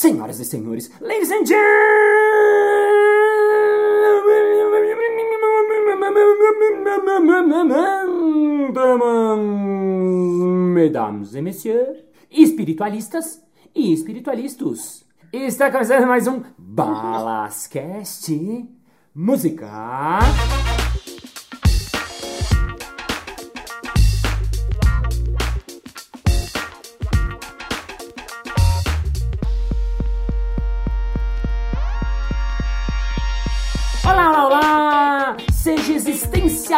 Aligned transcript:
Senhoras 0.00 0.40
e 0.40 0.46
senhores, 0.46 0.90
ladies 0.98 1.30
and 1.30 1.44
gentlemen, 1.44 1.60
mesdames 10.72 11.34
et 11.34 11.42
messieurs, 11.42 12.02
espiritualistas 12.30 13.44
e 13.74 13.92
espiritualistas. 13.92 15.04
Está 15.30 15.70
começando 15.70 16.06
mais 16.06 16.26
um 16.26 16.44
Balascast 16.56 18.32
Música. 19.14 20.20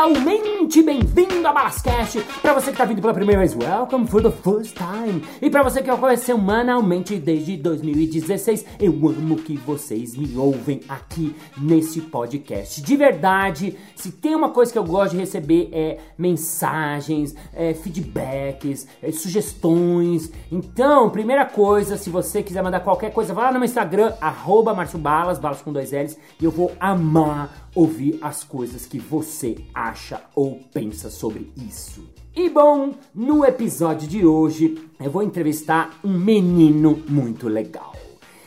Existencialmente 0.02 0.82
bem-vindo 0.82 1.46
a 1.46 1.52
Balascast! 1.52 2.20
Pra 2.40 2.52
você 2.52 2.72
que 2.72 2.76
tá 2.76 2.84
vindo 2.84 3.00
pela 3.00 3.14
primeira 3.14 3.38
vez, 3.38 3.54
welcome 3.54 4.06
for 4.08 4.20
the 4.20 4.32
first 4.32 4.76
time! 4.76 5.22
E 5.40 5.48
pra 5.48 5.62
você 5.62 5.80
que 5.80 5.96
conhece 5.96 6.24
semanalmente 6.24 7.18
desde 7.18 7.56
2016, 7.56 8.64
eu 8.80 8.92
amo 9.08 9.36
que 9.36 9.56
vocês 9.58 10.16
me 10.16 10.36
ouvem 10.36 10.80
aqui 10.88 11.36
nesse 11.56 12.00
podcast. 12.00 12.82
De 12.82 12.96
verdade, 12.96 13.76
se 13.94 14.10
tem 14.10 14.34
uma 14.34 14.50
coisa 14.50 14.72
que 14.72 14.78
eu 14.78 14.84
gosto 14.84 15.12
de 15.12 15.18
receber 15.18 15.68
é 15.72 15.98
mensagens, 16.18 17.34
é, 17.54 17.72
feedbacks, 17.72 18.88
é, 19.00 19.12
sugestões. 19.12 20.32
Então, 20.50 21.10
primeira 21.10 21.44
coisa, 21.44 21.96
se 21.96 22.10
você 22.10 22.42
quiser 22.42 22.62
mandar 22.62 22.80
qualquer 22.80 23.12
coisa, 23.12 23.32
vai 23.32 23.44
lá 23.44 23.52
no 23.52 23.60
meu 23.60 23.66
Instagram, 23.66 24.14
arroba 24.20 24.72
Balas, 24.98 25.38
balas 25.38 25.62
com 25.62 25.72
dois 25.72 25.92
L's, 25.92 26.18
e 26.40 26.44
eu 26.44 26.50
vou 26.50 26.72
amar 26.80 27.68
ouvir 27.74 28.18
as 28.20 28.44
coisas 28.44 28.84
que 28.84 28.98
você 28.98 29.56
acha 29.74 29.91
ou 30.34 30.60
pensa 30.72 31.10
sobre 31.10 31.52
isso. 31.56 32.08
E 32.34 32.48
bom, 32.48 32.94
no 33.14 33.44
episódio 33.44 34.08
de 34.08 34.24
hoje 34.24 34.78
eu 34.98 35.10
vou 35.10 35.22
entrevistar 35.22 35.98
um 36.02 36.16
menino 36.18 37.02
muito 37.08 37.48
legal. 37.48 37.92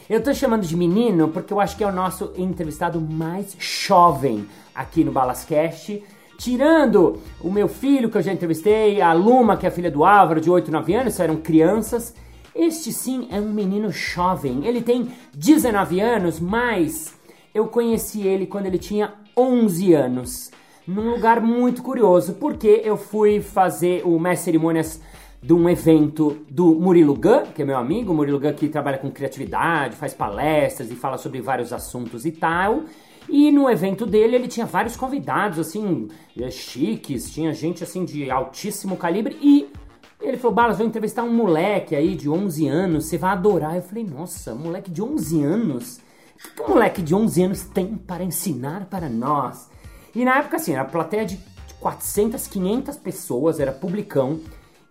Eu 0.10 0.22
tô 0.22 0.34
chamando 0.34 0.66
de 0.66 0.76
menino 0.76 1.30
porque 1.30 1.52
eu 1.52 1.60
acho 1.60 1.78
que 1.78 1.84
é 1.84 1.88
o 1.88 1.92
nosso 1.92 2.32
entrevistado 2.38 3.00
mais 3.00 3.56
jovem 3.60 4.48
aqui 4.74 5.04
no 5.04 5.12
Balascast. 5.12 6.04
Tirando 6.38 7.20
o 7.40 7.50
meu 7.50 7.68
filho 7.68 8.10
que 8.10 8.18
eu 8.18 8.22
já 8.22 8.34
entrevistei, 8.34 9.02
a 9.02 9.14
Luma, 9.14 9.56
que 9.56 9.66
é 9.66 9.70
a 9.70 9.72
filha 9.72 9.90
do 9.90 10.04
Álvaro, 10.04 10.42
de 10.42 10.50
8, 10.50 10.72
9 10.72 10.94
anos, 10.94 11.20
eram 11.20 11.38
crianças. 11.38 12.14
Este 12.54 12.92
sim 12.92 13.28
é 13.32 13.40
um 13.40 13.52
menino 13.52 13.92
jovem. 13.92 14.66
Ele 14.66 14.82
tem 14.82 15.12
19 15.34 16.00
anos, 16.00 16.40
mas 16.40 17.14
eu 17.54 17.68
conheci 17.68 18.22
ele 18.22 18.46
quando 18.46 18.66
ele 18.66 18.78
tinha 18.78 19.14
11 19.36 19.94
anos, 19.94 20.52
num 20.88 21.12
lugar 21.12 21.42
muito 21.42 21.82
curioso, 21.82 22.34
porque 22.36 22.82
eu 22.84 22.96
fui 22.96 23.42
fazer 23.42 24.04
o 24.06 24.20
mestre 24.20 24.46
cerimônias 24.46 25.02
de 25.42 25.54
um 25.54 25.70
evento 25.70 26.38
do 26.50 26.74
Murilo 26.76 27.14
Gun, 27.16 27.44
que 27.54 27.62
é 27.62 27.66
meu 27.66 27.78
amigo, 27.78 28.14
Murilo 28.14 28.40
Gun 28.40 28.54
que 28.54 28.68
trabalha 28.68 28.98
com 28.98 29.12
criatividade, 29.12 29.96
faz 29.96 30.14
palestras 30.14 30.92
e 30.92 30.96
fala 30.96 31.18
sobre 31.18 31.42
vários 31.42 31.72
assuntos 31.72 32.26
e 32.26 32.32
tal. 32.32 32.84
E 33.28 33.52
no 33.52 33.70
evento 33.70 34.06
dele 34.06 34.36
ele 34.36 34.48
tinha 34.48 34.66
vários 34.66 34.96
convidados 34.96 35.60
assim, 35.60 36.08
chiques, 36.52 37.32
tinha 37.32 37.54
gente 37.54 37.84
assim 37.84 38.06
de 38.06 38.30
altíssimo 38.30 38.98
calibre 38.98 39.38
e 39.42 39.68
ele 40.22 40.38
falou: 40.38 40.56
Balas, 40.56 40.78
vou 40.78 40.88
entrevistar 40.88 41.24
um 41.24 41.34
moleque 41.34 41.96
aí 41.96 42.16
de 42.16 42.30
11 42.30 42.68
anos, 42.68 43.06
você 43.06 43.18
vai 43.18 43.32
adorar. 43.32 43.76
Eu 43.76 43.82
falei: 43.82 44.04
Nossa, 44.04 44.56
moleque 44.56 44.90
de 44.90 45.02
11 45.02 45.44
anos? 45.44 46.00
O 46.38 46.56
que 46.56 46.62
um 46.64 46.70
moleque 46.70 47.02
de 47.02 47.16
11 47.16 47.44
anos 47.44 47.64
tem 47.64 47.96
para 47.96 48.24
ensinar 48.24 48.86
para 48.86 49.10
nós? 49.10 49.70
E 50.16 50.24
na 50.24 50.38
época, 50.38 50.56
assim, 50.56 50.74
era 50.74 50.84
a 50.84 50.86
plateia 50.86 51.26
de 51.26 51.38
400, 51.80 52.48
500 52.48 52.98
pessoas, 52.98 53.60
era 53.60 53.72
publicão. 53.72 54.40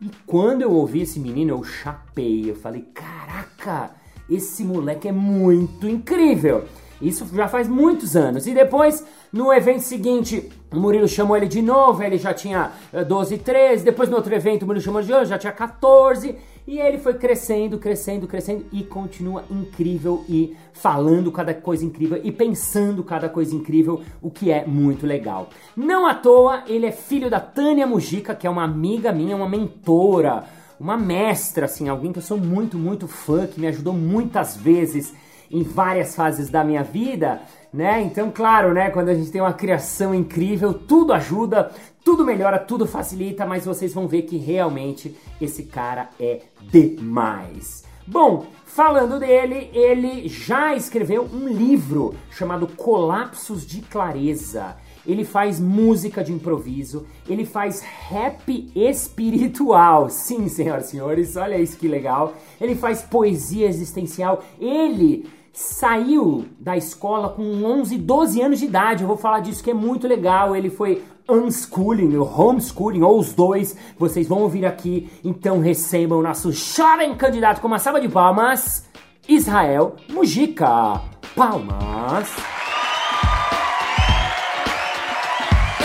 E 0.01 0.11
quando 0.27 0.63
eu 0.63 0.71
ouvi 0.71 1.03
esse 1.03 1.19
menino, 1.19 1.51
eu 1.57 1.65
chapei. 1.65 2.51
Eu 2.51 2.55
falei: 2.55 2.85
Caraca, 2.93 3.91
esse 4.29 4.63
moleque 4.63 5.09
é 5.09 5.13
muito 5.13 5.89
incrível. 5.89 6.65
Isso 7.01 7.27
já 7.35 7.49
faz 7.49 7.69
muitos 7.69 8.17
anos. 8.17 8.47
E 8.47 8.55
depois, 8.55 9.05
no 9.33 9.53
evento 9.53 9.81
seguinte, 9.81 10.51
o 10.73 10.79
Murilo 10.79 11.09
chamou 11.09 11.37
ele 11.37 11.47
de 11.47 11.61
novo, 11.61 12.03
ele 12.03 12.19
já 12.19 12.33
tinha 12.33 12.73
12, 13.07 13.39
13. 13.39 13.85
Depois, 13.85 14.09
no 14.09 14.17
outro 14.17 14.35
evento, 14.35 14.63
o 14.63 14.67
Murilo 14.67 14.85
chamou 14.85 15.03
de 15.03 15.11
novo, 15.11 15.25
já 15.25 15.39
tinha 15.39 15.53
14. 15.53 16.37
E 16.67 16.79
ele 16.79 16.97
foi 16.97 17.15
crescendo, 17.15 17.79
crescendo, 17.79 18.27
crescendo 18.27 18.65
e 18.73 18.83
continua 18.83 19.45
incrível 19.51 20.25
e 20.27 20.57
falando 20.73 21.31
cada 21.31 21.53
coisa 21.53 21.85
incrível 21.85 22.19
e 22.25 22.33
pensando 22.33 23.05
cada 23.05 23.29
coisa 23.29 23.55
incrível, 23.55 24.01
o 24.23 24.31
que 24.31 24.51
é 24.51 24.65
muito 24.65 25.07
legal. 25.07 25.51
Não 25.77 26.07
à 26.07 26.15
toa, 26.15 26.65
ele 26.67 26.87
é 26.87 26.93
filho 26.93 27.29
da 27.29 27.39
Tânia 27.39 27.87
Mujica, 27.87 28.35
que 28.35 28.47
é 28.47 28.51
uma 28.51 28.65
amiga 28.65 29.13
minha, 29.13 29.37
uma 29.37 29.49
mentora, 29.49 30.45
uma 30.81 30.97
mestra, 30.97 31.67
assim, 31.67 31.89
alguém 31.89 32.13
que 32.13 32.19
eu 32.19 32.23
sou 32.23 32.39
muito, 32.39 32.79
muito 32.79 33.07
fã, 33.07 33.47
que 33.47 33.61
me 33.61 33.67
ajudou 33.67 33.93
muitas 33.93 34.57
vezes 34.57 35.13
em 35.55 35.63
várias 35.63 36.17
fases 36.17 36.51
da 36.51 36.65
minha 36.65 36.83
vida, 36.83 37.41
né? 37.73 38.03
Então, 38.03 38.31
claro, 38.31 38.75
né, 38.75 38.91
quando 38.91 39.09
a 39.09 39.15
gente 39.15 39.31
tem 39.31 39.41
uma 39.41 39.53
criação 39.53 40.13
incrível, 40.13 40.75
tudo 40.75 41.13
ajuda, 41.13 41.71
tudo 42.05 42.25
melhora, 42.25 42.59
tudo 42.59 42.87
facilita, 42.87 43.47
mas 43.47 43.65
vocês 43.65 43.95
vão 43.95 44.09
ver 44.09 44.23
que 44.23 44.37
realmente 44.37 45.17
esse 45.41 45.63
cara 45.63 46.11
é 46.19 46.41
demais. 46.61 47.85
Bom, 48.05 48.47
falando 48.67 49.21
dele, 49.21 49.71
ele 49.73 50.29
já 50.29 50.75
escreveu 50.75 51.23
um 51.33 51.47
livro 51.47 52.17
chamado 52.33 52.67
Colapsos 52.67 53.65
de 53.65 53.81
Clareza. 53.81 54.77
Ele 55.07 55.25
faz 55.25 55.61
música 55.61 56.25
de 56.25 56.33
improviso, 56.33 57.07
ele 57.29 57.45
faz 57.45 57.81
rap 57.81 58.71
espiritual. 58.75 60.11
Sim, 60.11 60.49
senhoras 60.49 60.89
e 60.89 60.91
senhores, 60.91 61.37
olha 61.37 61.59
isso 61.59 61.77
que 61.77 61.87
legal. 61.87 62.35
Ele 62.61 62.75
faz 62.75 63.03
poesia 63.03 63.69
existencial. 63.69 64.43
Ele 64.59 65.27
saiu 65.55 66.47
da 66.59 66.77
escola 66.77 67.29
com 67.29 67.65
11, 67.65 67.97
12 67.97 68.43
anos 68.43 68.59
de 68.59 68.67
idade. 68.67 69.05
Eu 69.05 69.09
vou 69.09 69.17
falar 69.17 69.39
disso 69.39 69.63
que 69.63 69.71
é 69.71 69.75
muito 69.75 70.07
legal. 70.07 70.55
Ele 70.55 70.69
foi 70.69 71.03
unschooling, 71.29 72.17
homeschooling, 72.17 73.03
ou 73.03 73.21
os 73.21 73.33
dois. 73.33 73.77
Vocês 73.97 74.27
vão 74.27 74.43
ouvir 74.43 74.67
aqui. 74.67 75.09
Então 75.23 75.61
recebam 75.61 76.19
o 76.19 76.23
nosso 76.23 76.53
jovem 76.53 77.15
candidato 77.15 77.61
com 77.61 77.69
uma 77.69 77.79
salva 77.79 78.01
de 78.01 78.09
palmas, 78.09 78.85
Israel 79.29 79.95
Mujica. 80.11 81.01
Palmas. 81.37 82.29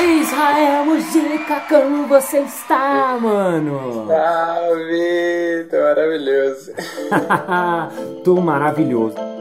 Israel 0.01 0.85
Mujica, 0.85 1.59
como 1.69 2.07
você 2.07 2.39
está, 2.39 3.17
mano? 3.21 4.07
Ah, 4.11 4.69
Vitor, 4.87 5.79
maravilhoso. 5.79 6.71
Tô 8.23 8.41
maravilhoso. 8.41 9.38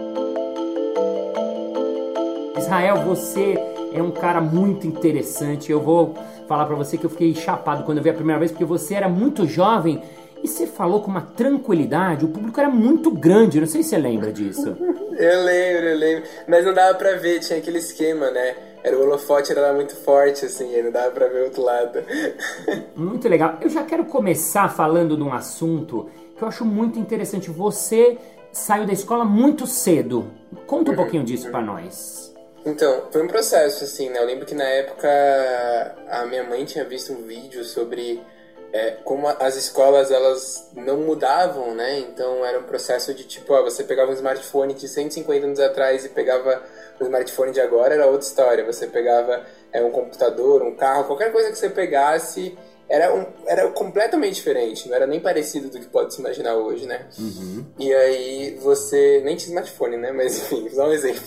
Israel, 2.59 2.97
você 3.05 3.55
é 3.93 4.03
um 4.03 4.11
cara 4.11 4.41
muito 4.41 4.87
interessante. 4.87 5.71
Eu 5.71 5.81
vou 5.81 6.15
falar 6.47 6.67
para 6.67 6.75
você 6.75 6.99
que 6.99 7.07
eu 7.07 7.11
fiquei 7.11 7.35
chapado 7.35 7.85
quando 7.85 7.99
eu 7.99 8.05
vi 8.05 8.11
a 8.11 8.15
primeira 8.15 8.39
vez, 8.39 8.51
porque 8.51 8.65
você 8.65 8.95
era 8.95 9.09
muito 9.09 9.47
jovem 9.47 10.03
e 10.43 10.49
você 10.49 10.67
falou 10.67 11.01
com 11.01 11.11
uma 11.11 11.21
tranquilidade. 11.21 12.25
O 12.25 12.29
público 12.29 12.59
era 12.59 12.69
muito 12.69 13.11
grande, 13.11 13.61
não 13.61 13.67
sei 13.67 13.83
se 13.83 13.91
você 13.91 13.99
lembra 13.99 14.33
disso. 14.33 14.77
eu 15.17 15.45
lembro, 15.45 15.89
eu 15.89 15.99
lembro. 15.99 16.29
Mas 16.47 16.65
não 16.65 16.75
dava 16.75 16.99
pra 16.99 17.15
ver, 17.15 17.41
tinha 17.41 17.59
aquele 17.59 17.79
esquema, 17.79 18.31
né? 18.31 18.57
Era 18.83 18.97
o 18.97 19.03
holofote 19.03 19.51
era 19.53 19.73
muito 19.73 19.95
forte, 19.95 20.45
assim, 20.45 20.75
aí 20.75 20.83
não 20.83 20.93
dava 20.93 21.11
pra 21.11 21.29
ver 21.29 21.43
o 21.43 21.45
outro 21.45 21.63
lado. 21.63 22.01
muito 22.95 23.29
legal. 23.29 23.59
Eu 23.61 23.69
já 23.69 23.83
quero 23.83 24.05
começar 24.05 24.69
falando 24.69 25.17
de 25.17 25.23
um 25.23 25.33
assunto 25.33 26.09
que 26.37 26.43
eu 26.43 26.49
acho 26.49 26.65
muito 26.65 26.99
interessante. 26.99 27.51
Você 27.51 28.19
saiu 28.53 28.87
da 28.87 28.93
escola 28.93 29.25
muito 29.25 29.67
cedo. 29.67 30.31
Conta 30.67 30.93
um 30.93 30.97
pouquinho 30.97 31.25
disso 31.25 31.51
para 31.51 31.61
nós. 31.61 32.29
Então, 32.65 33.09
foi 33.11 33.23
um 33.23 33.29
processo, 33.29 33.85
assim, 33.85 34.11
né? 34.11 34.19
Eu 34.19 34.27
lembro 34.27 34.45
que 34.45 34.55
na 34.55 34.65
época 34.65 35.09
a 36.09 36.27
minha 36.27 36.43
mãe 36.43 36.65
tinha 36.65 36.85
visto 36.85 37.13
um 37.13 37.23
vídeo 37.23 37.65
sobre 37.65 38.23
é, 38.73 38.91
como 39.05 39.27
as 39.27 39.57
escolas 39.57 40.11
elas 40.11 40.71
não 40.75 40.99
mudavam, 40.99 41.75
né? 41.75 41.99
Então 42.01 42.45
era 42.45 42.59
um 42.59 42.65
processo 42.65 43.15
de 43.15 43.25
tipo, 43.25 43.53
ó, 43.55 43.63
você 43.63 43.85
pegava 43.85 44.11
um 44.11 44.15
smartphone 44.15 44.75
de 44.75 44.89
150 44.89 45.47
anos 45.47 45.61
atrás 45.61 46.05
e 46.05 46.11
pegava 46.11 46.63
o 47.01 47.05
smartphone 47.05 47.53
de 47.53 47.61
agora, 47.61 47.95
era 47.95 48.07
outra 48.07 48.27
história. 48.27 48.65
Você 48.67 48.87
pegava 48.87 49.45
é, 49.73 49.83
um 49.83 49.91
computador, 49.91 50.63
um 50.63 50.75
carro, 50.75 51.05
qualquer 51.05 51.33
coisa 51.33 51.51
que 51.51 51.59
você 51.59 51.71
pegasse 51.71 52.59
era, 52.89 53.15
um, 53.15 53.27
era 53.47 53.71
completamente 53.71 54.37
diferente, 54.37 54.89
não 54.89 54.97
era 54.97 55.07
nem 55.07 55.21
parecido 55.21 55.69
do 55.69 55.79
que 55.79 55.87
pode 55.87 56.15
se 56.15 56.21
imaginar 56.21 56.55
hoje, 56.57 56.87
né? 56.87 57.07
Uhum. 57.19 57.67
E 57.79 57.93
aí 57.93 58.59
você. 58.63 59.21
Nem 59.25 59.37
tinha 59.37 59.49
smartphone, 59.49 59.97
né? 59.97 60.11
Mas 60.11 60.39
enfim, 60.39 60.69
dar 60.75 60.89
um 60.89 60.93
exemplo. 60.93 61.23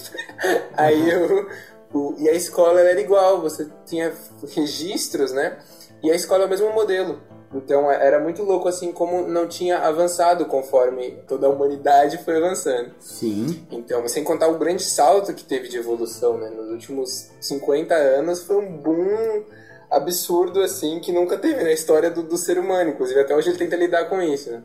aí 0.75 1.09
eu. 1.09 1.47
O, 1.93 2.15
e 2.17 2.29
a 2.29 2.33
escola 2.33 2.79
era 2.79 3.01
igual, 3.01 3.41
você 3.41 3.67
tinha 3.85 4.13
registros, 4.55 5.31
né? 5.33 5.57
E 6.01 6.09
a 6.09 6.15
escola 6.15 6.43
é 6.43 6.47
o 6.47 6.49
mesmo 6.49 6.71
modelo. 6.71 7.21
Então 7.53 7.91
é, 7.91 8.07
era 8.07 8.19
muito 8.19 8.43
louco 8.43 8.67
assim 8.67 8.91
como 8.91 9.27
não 9.27 9.45
tinha 9.45 9.79
avançado 9.79 10.45
conforme 10.45 11.19
toda 11.27 11.47
a 11.47 11.49
humanidade 11.49 12.23
foi 12.23 12.37
avançando. 12.37 12.91
Sim. 12.99 13.65
Então, 13.69 14.07
sem 14.07 14.23
contar 14.23 14.47
o 14.47 14.57
grande 14.57 14.83
salto 14.83 15.33
que 15.33 15.43
teve 15.43 15.67
de 15.67 15.77
evolução, 15.77 16.37
né? 16.37 16.49
Nos 16.49 16.69
últimos 16.69 17.29
50 17.39 17.93
anos 17.93 18.43
foi 18.43 18.55
um 18.55 18.77
boom 18.77 19.43
absurdo 19.91 20.61
assim 20.61 20.99
que 20.99 21.11
nunca 21.11 21.37
teve 21.37 21.63
na 21.63 21.71
história 21.71 22.09
do, 22.09 22.23
do 22.23 22.37
ser 22.37 22.57
humano. 22.57 22.91
Inclusive 22.91 23.19
até 23.19 23.35
hoje 23.35 23.49
ele 23.49 23.57
tenta 23.57 23.75
lidar 23.75 24.05
com 24.05 24.21
isso, 24.21 24.49
né? 24.49 24.63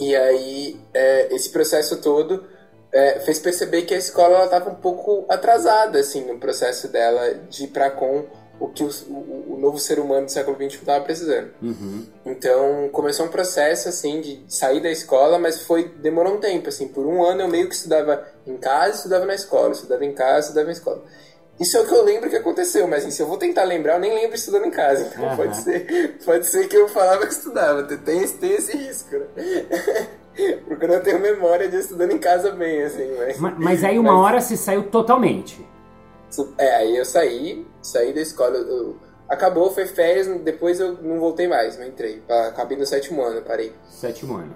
E 0.00 0.14
aí 0.16 0.80
é, 0.92 1.34
esse 1.34 1.50
processo 1.50 1.98
todo 1.98 2.44
é, 2.92 3.20
fez 3.20 3.38
perceber 3.38 3.82
que 3.82 3.94
a 3.94 3.98
escola 3.98 4.44
estava 4.44 4.70
um 4.70 4.74
pouco 4.74 5.24
atrasada 5.28 6.00
assim 6.00 6.24
no 6.24 6.38
processo 6.38 6.88
dela 6.88 7.34
de 7.48 7.64
ir 7.64 7.68
para 7.68 7.90
com 7.90 8.26
o 8.58 8.68
que 8.68 8.84
o, 8.84 8.90
o, 9.08 9.54
o, 9.54 9.58
novo 9.58 9.78
ser 9.78 9.98
humano 9.98 10.26
do 10.26 10.32
século 10.32 10.56
XXI 10.56 10.78
estava 10.78 11.04
precisando. 11.04 11.50
Uhum. 11.60 12.06
Então 12.24 12.88
começou 12.92 13.26
um 13.26 13.28
processo 13.28 13.88
assim 13.88 14.20
de 14.20 14.44
sair 14.48 14.80
da 14.80 14.90
escola, 14.90 15.38
mas 15.38 15.62
foi 15.62 15.88
demorou 15.88 16.34
um 16.34 16.40
tempo 16.40 16.68
assim. 16.68 16.88
Por 16.88 17.04
um 17.06 17.24
ano 17.24 17.42
eu 17.42 17.48
meio 17.48 17.68
que 17.68 17.74
estudava 17.74 18.24
em 18.46 18.56
casa, 18.56 18.96
estudava 18.96 19.26
na 19.26 19.34
escola, 19.34 19.72
estudava 19.72 20.04
em 20.04 20.12
casa, 20.12 20.48
estudava 20.48 20.66
na 20.66 20.72
escola. 20.72 21.02
Isso 21.58 21.76
é 21.76 21.80
o 21.80 21.86
que 21.86 21.94
eu 21.94 22.02
lembro 22.02 22.28
que 22.28 22.36
aconteceu, 22.36 22.86
mas 22.88 23.02
assim, 23.02 23.12
se 23.12 23.22
eu 23.22 23.26
vou 23.26 23.36
tentar 23.36 23.62
lembrar, 23.64 23.94
eu 23.94 24.00
nem 24.00 24.14
lembro 24.14 24.34
estudando 24.34 24.66
em 24.66 24.70
casa. 24.70 25.06
Então 25.06 25.28
uhum. 25.28 25.36
pode 25.36 25.56
ser, 25.56 26.18
pode 26.24 26.46
ser 26.46 26.68
que 26.68 26.76
eu 26.76 26.88
falava 26.88 27.26
que 27.26 27.32
estudava. 27.32 27.82
Tem, 27.84 28.26
tem 28.26 28.52
esse 28.52 28.76
risco, 28.76 29.16
né? 29.16 29.26
Porque 30.66 30.84
eu 30.84 30.88
não 30.88 31.00
tenho 31.00 31.20
memória 31.20 31.68
de 31.68 31.76
estudando 31.76 32.10
em 32.10 32.18
casa 32.18 32.50
bem, 32.50 32.82
assim. 32.82 33.08
Mas, 33.18 33.38
mas, 33.38 33.58
mas 33.58 33.84
aí 33.84 33.98
uma 33.98 34.12
mas... 34.12 34.22
hora 34.22 34.40
se 34.40 34.56
saiu 34.56 34.84
totalmente. 34.84 35.64
É, 36.58 36.74
aí 36.76 36.96
eu 36.96 37.04
saí, 37.04 37.64
saí 37.80 38.12
da 38.12 38.20
escola. 38.20 38.56
Eu, 38.56 38.96
acabou, 39.28 39.70
foi 39.70 39.86
férias, 39.86 40.26
depois 40.42 40.80
eu 40.80 40.94
não 40.94 41.20
voltei 41.20 41.46
mais, 41.46 41.78
não 41.78 41.86
entrei. 41.86 42.20
Acabei 42.48 42.76
no 42.76 42.84
sétimo 42.84 43.22
ano, 43.22 43.42
parei. 43.42 43.72
Sétimo 43.88 44.34
ano. 44.34 44.54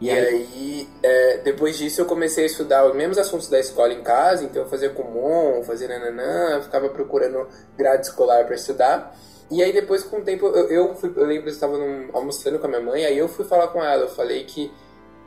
E, 0.00 0.10
aí, 0.10 0.26
aí 0.26 0.88
é, 1.02 1.38
depois 1.38 1.78
disso, 1.78 2.02
eu 2.02 2.04
comecei 2.04 2.44
a 2.44 2.46
estudar 2.46 2.86
os 2.86 2.94
mesmos 2.94 3.16
assuntos 3.16 3.48
da 3.48 3.58
escola 3.58 3.92
em 3.92 4.02
casa, 4.02 4.44
então 4.44 4.62
eu 4.62 4.68
fazia 4.68 4.90
comum, 4.90 5.62
fazia 5.64 5.88
nananã, 5.88 6.60
ficava 6.60 6.88
procurando 6.90 7.48
grade 7.76 8.06
escolar 8.06 8.44
para 8.44 8.54
estudar. 8.54 9.16
E 9.50 9.62
aí 9.62 9.72
depois, 9.72 10.02
com 10.02 10.18
o 10.18 10.22
tempo, 10.22 10.46
eu, 10.46 10.68
eu, 10.68 10.94
fui, 10.94 11.12
eu 11.16 11.24
lembro 11.24 11.44
que 11.44 11.48
eu 11.48 11.54
estava 11.54 11.78
almoçando 12.12 12.58
com 12.58 12.66
a 12.66 12.68
minha 12.68 12.80
mãe, 12.80 13.04
aí 13.06 13.16
eu 13.16 13.28
fui 13.28 13.44
falar 13.44 13.68
com 13.68 13.82
ela, 13.82 14.02
eu 14.02 14.08
falei 14.08 14.44
que 14.44 14.70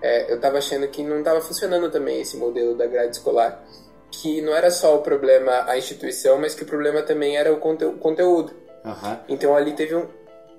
é, 0.01 0.31
eu 0.31 0.35
estava 0.35 0.57
achando 0.59 0.87
que 0.87 1.03
não 1.03 1.19
estava 1.19 1.41
funcionando 1.41 1.89
também 1.89 2.21
esse 2.21 2.37
modelo 2.37 2.75
da 2.75 2.85
grade 2.85 3.15
escolar. 3.15 3.63
Que 4.11 4.41
não 4.41 4.53
era 4.53 4.71
só 4.71 4.95
o 4.95 5.01
problema 5.01 5.65
a 5.67 5.77
instituição, 5.77 6.37
mas 6.39 6.55
que 6.55 6.63
o 6.63 6.65
problema 6.65 7.01
também 7.01 7.37
era 7.37 7.51
o 7.53 7.57
conte 7.57 7.85
conteúdo. 7.99 8.53
Uhum. 8.83 9.17
Então 9.27 9.55
ali 9.55 9.73
teve 9.73 9.95
um, 9.95 10.07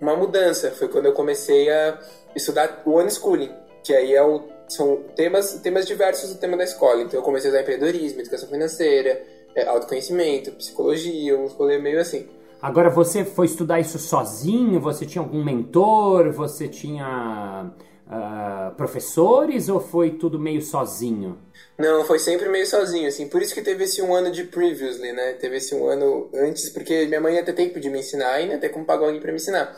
uma 0.00 0.16
mudança, 0.16 0.70
foi 0.70 0.88
quando 0.88 1.06
eu 1.06 1.12
comecei 1.12 1.70
a 1.70 1.98
estudar 2.34 2.82
o 2.84 3.00
unschooling 3.00 3.52
que 3.82 3.94
aí 3.94 4.14
é 4.14 4.22
o, 4.22 4.42
são 4.68 4.98
temas, 5.16 5.54
temas 5.54 5.86
diversos 5.86 6.32
do 6.34 6.38
tema 6.38 6.56
da 6.56 6.64
escola. 6.64 7.02
Então 7.02 7.18
eu 7.18 7.24
comecei 7.24 7.50
a 7.50 7.52
usar 7.52 7.62
empreendedorismo, 7.62 8.20
educação 8.20 8.48
financeira, 8.48 9.22
é, 9.54 9.66
autoconhecimento, 9.66 10.52
psicologia, 10.52 11.38
um 11.38 11.46
rolê 11.46 11.78
meio 11.78 12.00
assim. 12.00 12.28
Agora, 12.62 12.90
você 12.90 13.24
foi 13.24 13.46
estudar 13.46 13.80
isso 13.80 13.98
sozinho? 13.98 14.78
Você 14.80 15.06
tinha 15.06 15.22
algum 15.22 15.42
mentor? 15.42 16.30
Você 16.32 16.68
tinha 16.68 17.72
uh, 18.06 18.74
professores 18.76 19.70
ou 19.70 19.80
foi 19.80 20.10
tudo 20.10 20.38
meio 20.38 20.60
sozinho? 20.60 21.38
Não, 21.78 22.04
foi 22.04 22.18
sempre 22.18 22.50
meio 22.50 22.66
sozinho, 22.66 23.08
assim. 23.08 23.26
Por 23.28 23.40
isso 23.40 23.54
que 23.54 23.62
teve 23.62 23.84
esse 23.84 24.02
um 24.02 24.14
ano 24.14 24.30
de 24.30 24.44
previously, 24.44 25.10
né? 25.12 25.32
Teve 25.32 25.56
esse 25.56 25.74
um 25.74 25.86
ano 25.86 26.28
antes, 26.34 26.68
porque 26.68 27.06
minha 27.06 27.20
mãe 27.20 27.36
ia 27.36 27.44
ter 27.44 27.54
tempo 27.54 27.80
de 27.80 27.88
me 27.88 28.00
ensinar 28.00 28.40
e 28.40 28.48
ia 28.48 28.58
ter 28.58 28.68
como 28.68 28.84
pagar 28.84 29.06
alguém 29.06 29.22
pra 29.22 29.32
me 29.32 29.38
ensinar. 29.38 29.74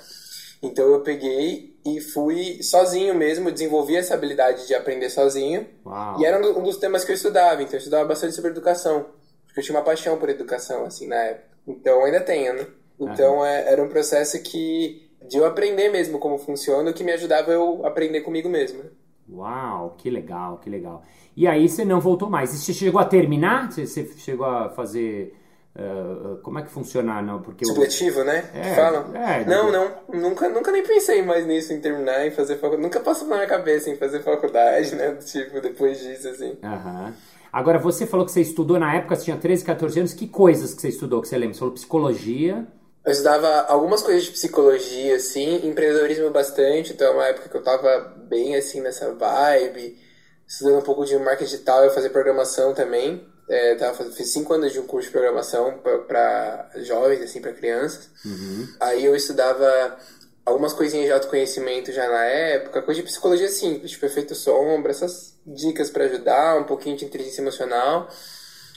Então 0.61 0.85
eu 0.93 1.01
peguei 1.03 1.72
e 1.85 2.01
fui 2.01 2.63
sozinho 2.63 3.15
mesmo, 3.15 3.51
desenvolvi 3.51 3.97
essa 3.97 4.15
habilidade 4.15 4.67
de 4.67 4.75
aprender 4.75 5.11
sozinho. 5.11 5.67
Uau. 5.85 6.21
E 6.21 6.25
era 6.25 6.39
um 6.39 6.63
dos 6.63 6.77
temas 6.77 7.05
que 7.05 7.11
eu 7.11 7.17
estudava, 7.17 7.63
então 7.63 7.75
eu 7.75 7.79
estudava 7.79 8.05
bastante 8.05 8.35
sobre 8.35 8.51
educação. 8.51 9.07
Porque 9.47 9.61
eu 9.61 9.65
tinha 9.65 9.77
uma 9.77 9.85
paixão 9.85 10.17
por 10.17 10.29
educação, 10.29 10.85
assim, 10.85 11.09
na 11.09 11.17
época. 11.17 11.49
Então 11.67 12.05
ainda 12.05 12.21
tenho, 12.21 12.55
né? 12.55 12.67
Então 12.99 13.39
uhum. 13.39 13.45
é, 13.45 13.73
era 13.73 13.83
um 13.83 13.89
processo 13.89 14.41
que 14.43 15.11
de 15.29 15.37
eu 15.37 15.45
aprender 15.45 15.89
mesmo 15.91 16.19
como 16.19 16.39
funciona, 16.39 16.93
que 16.93 17.05
me 17.05 17.13
ajudava 17.13 17.53
eu 17.53 17.85
aprender 17.85 18.23
comigo 18.23 18.49
mesmo. 18.49 18.83
Né? 18.83 18.91
Uau, 19.31 19.95
que 19.97 20.11
legal, 20.11 20.59
que 20.59 20.69
legal. 20.69 21.03
E 21.37 21.47
aí 21.47 21.69
você 21.69 21.85
não 21.85 22.01
voltou 22.01 22.29
mais. 22.29 22.53
E 22.53 22.59
você 22.59 22.73
chegou 22.73 23.01
a 23.01 23.05
terminar? 23.05 23.71
Você, 23.71 23.87
você 23.87 24.05
chegou 24.19 24.47
a 24.47 24.69
fazer 24.71 25.35
Uh, 25.75 26.37
como 26.43 26.59
é 26.59 26.63
que 26.63 26.71
funciona? 26.71 27.23
Não, 27.23 27.41
porque 27.41 27.65
Supletivo, 27.65 28.21
o... 28.21 28.25
né? 28.25 28.45
É, 28.53 28.75
Falam. 28.75 29.17
É, 29.17 29.45
não, 29.47 29.73
não. 29.73 29.91
Nunca, 30.13 30.49
nunca 30.51 30.71
nem 30.71 30.83
pensei 30.83 31.23
mais 31.23 31.47
nisso, 31.47 31.73
em 31.73 31.81
terminar, 31.81 32.27
em 32.27 32.31
fazer 32.31 32.57
faculdade. 32.57 32.83
Nunca 32.83 33.01
passou 33.01 33.27
na 33.27 33.37
minha 33.37 33.49
cabeça 33.49 33.89
em 33.89 33.97
fazer 33.97 34.21
faculdade, 34.21 34.95
né? 34.97 35.15
Tipo, 35.15 35.61
depois 35.63 35.99
disso, 35.99 36.29
assim. 36.29 36.59
Aham. 36.63 37.15
Agora, 37.51 37.79
você 37.79 38.07
falou 38.07 38.27
que 38.27 38.33
você 38.33 38.43
estudou 38.43 38.79
na 38.79 38.95
época, 38.95 39.17
você 39.17 39.25
tinha 39.25 39.37
13, 39.37 39.65
14 39.65 39.99
anos. 39.99 40.15
Que 40.15 40.27
coisas 40.27 40.75
que 40.75 40.83
você 40.83 40.89
estudou, 40.89 41.23
que 41.23 41.29
você 41.29 41.39
lembra? 41.39 41.55
Você 41.55 41.61
falou 41.61 41.75
psicologia. 41.75 42.67
Eu 43.05 43.13
estudava 43.13 43.63
algumas 43.63 44.03
coisas 44.03 44.25
de 44.25 44.31
psicologia, 44.31 45.17
assim, 45.17 45.67
empreendedorismo 45.67 46.31
bastante, 46.31 46.93
então 46.93 47.09
é 47.09 47.11
uma 47.11 47.27
época 47.27 47.49
que 47.49 47.57
eu 47.57 47.63
tava 47.63 48.15
bem, 48.29 48.55
assim, 48.55 48.81
nessa 48.81 49.13
vibe, 49.13 49.99
estudando 50.47 50.79
um 50.79 50.83
pouco 50.83 51.05
de 51.05 51.19
marketing 51.19 51.51
digital, 51.51 51.83
eu 51.83 51.91
fazia 51.91 52.11
programação 52.11 52.73
também 52.73 53.27
é, 53.49 53.75
tava 53.75 53.95
fazendo, 53.95 54.15
fiz 54.15 54.29
cinco 54.29 54.53
anos 54.55 54.73
de 54.73 54.81
um 54.81 54.87
curso 54.87 55.09
de 55.09 55.13
programação 55.13 55.79
para 56.07 56.71
jovens, 56.77 57.23
assim, 57.23 57.41
para 57.41 57.53
crianças. 57.53 58.11
Uhum. 58.25 58.69
Aí 58.81 59.05
eu 59.05 59.15
estudava 59.15 59.99
algumas 60.45 60.73
coisinhas 60.73 61.07
de 61.07 61.13
autoconhecimento 61.13 61.93
já 61.93 62.09
na 62.09 62.25
época, 62.25 62.83
coisa 62.83 63.01
de 63.01 63.07
psicologia 63.07 63.49
simples, 63.49 63.93
tipo 63.93 64.07
efeito 64.07 64.35
sombra, 64.35 64.91
essas 64.91 65.37
dicas 65.47 65.91
para 65.91 66.05
ajudar, 66.05 66.59
um 66.61 66.65
pouquinho 66.65 66.97
de 66.97 67.05
inteligência 67.05 67.41
emocional. 67.41 68.09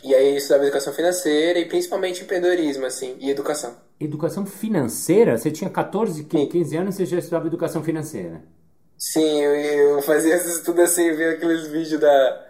E 0.04 0.14
aí 0.14 0.32
eu 0.32 0.38
estudava 0.38 0.64
educação 0.64 0.94
financeira 0.94 1.58
e 1.58 1.66
principalmente 1.66 2.24
empreendedorismo, 2.24 2.86
assim, 2.86 3.16
e 3.20 3.30
educação. 3.30 3.76
Educação 4.00 4.46
financeira? 4.46 5.38
Você 5.38 5.50
tinha 5.50 5.70
14, 5.70 6.24
15 6.26 6.78
anos 6.78 6.96
e 6.96 6.98
você 6.98 7.06
já 7.06 7.18
estudava 7.18 7.48
educação 7.48 7.84
financeira? 7.84 8.44
Sim, 8.98 9.42
eu, 9.42 9.56
eu 9.56 10.02
fazia 10.02 10.36
esse 10.36 10.58
estudo 10.58 10.82
assim, 10.82 11.12
vendo 11.14 11.34
aqueles 11.34 11.68
vídeos 11.68 12.00
da 12.00 12.45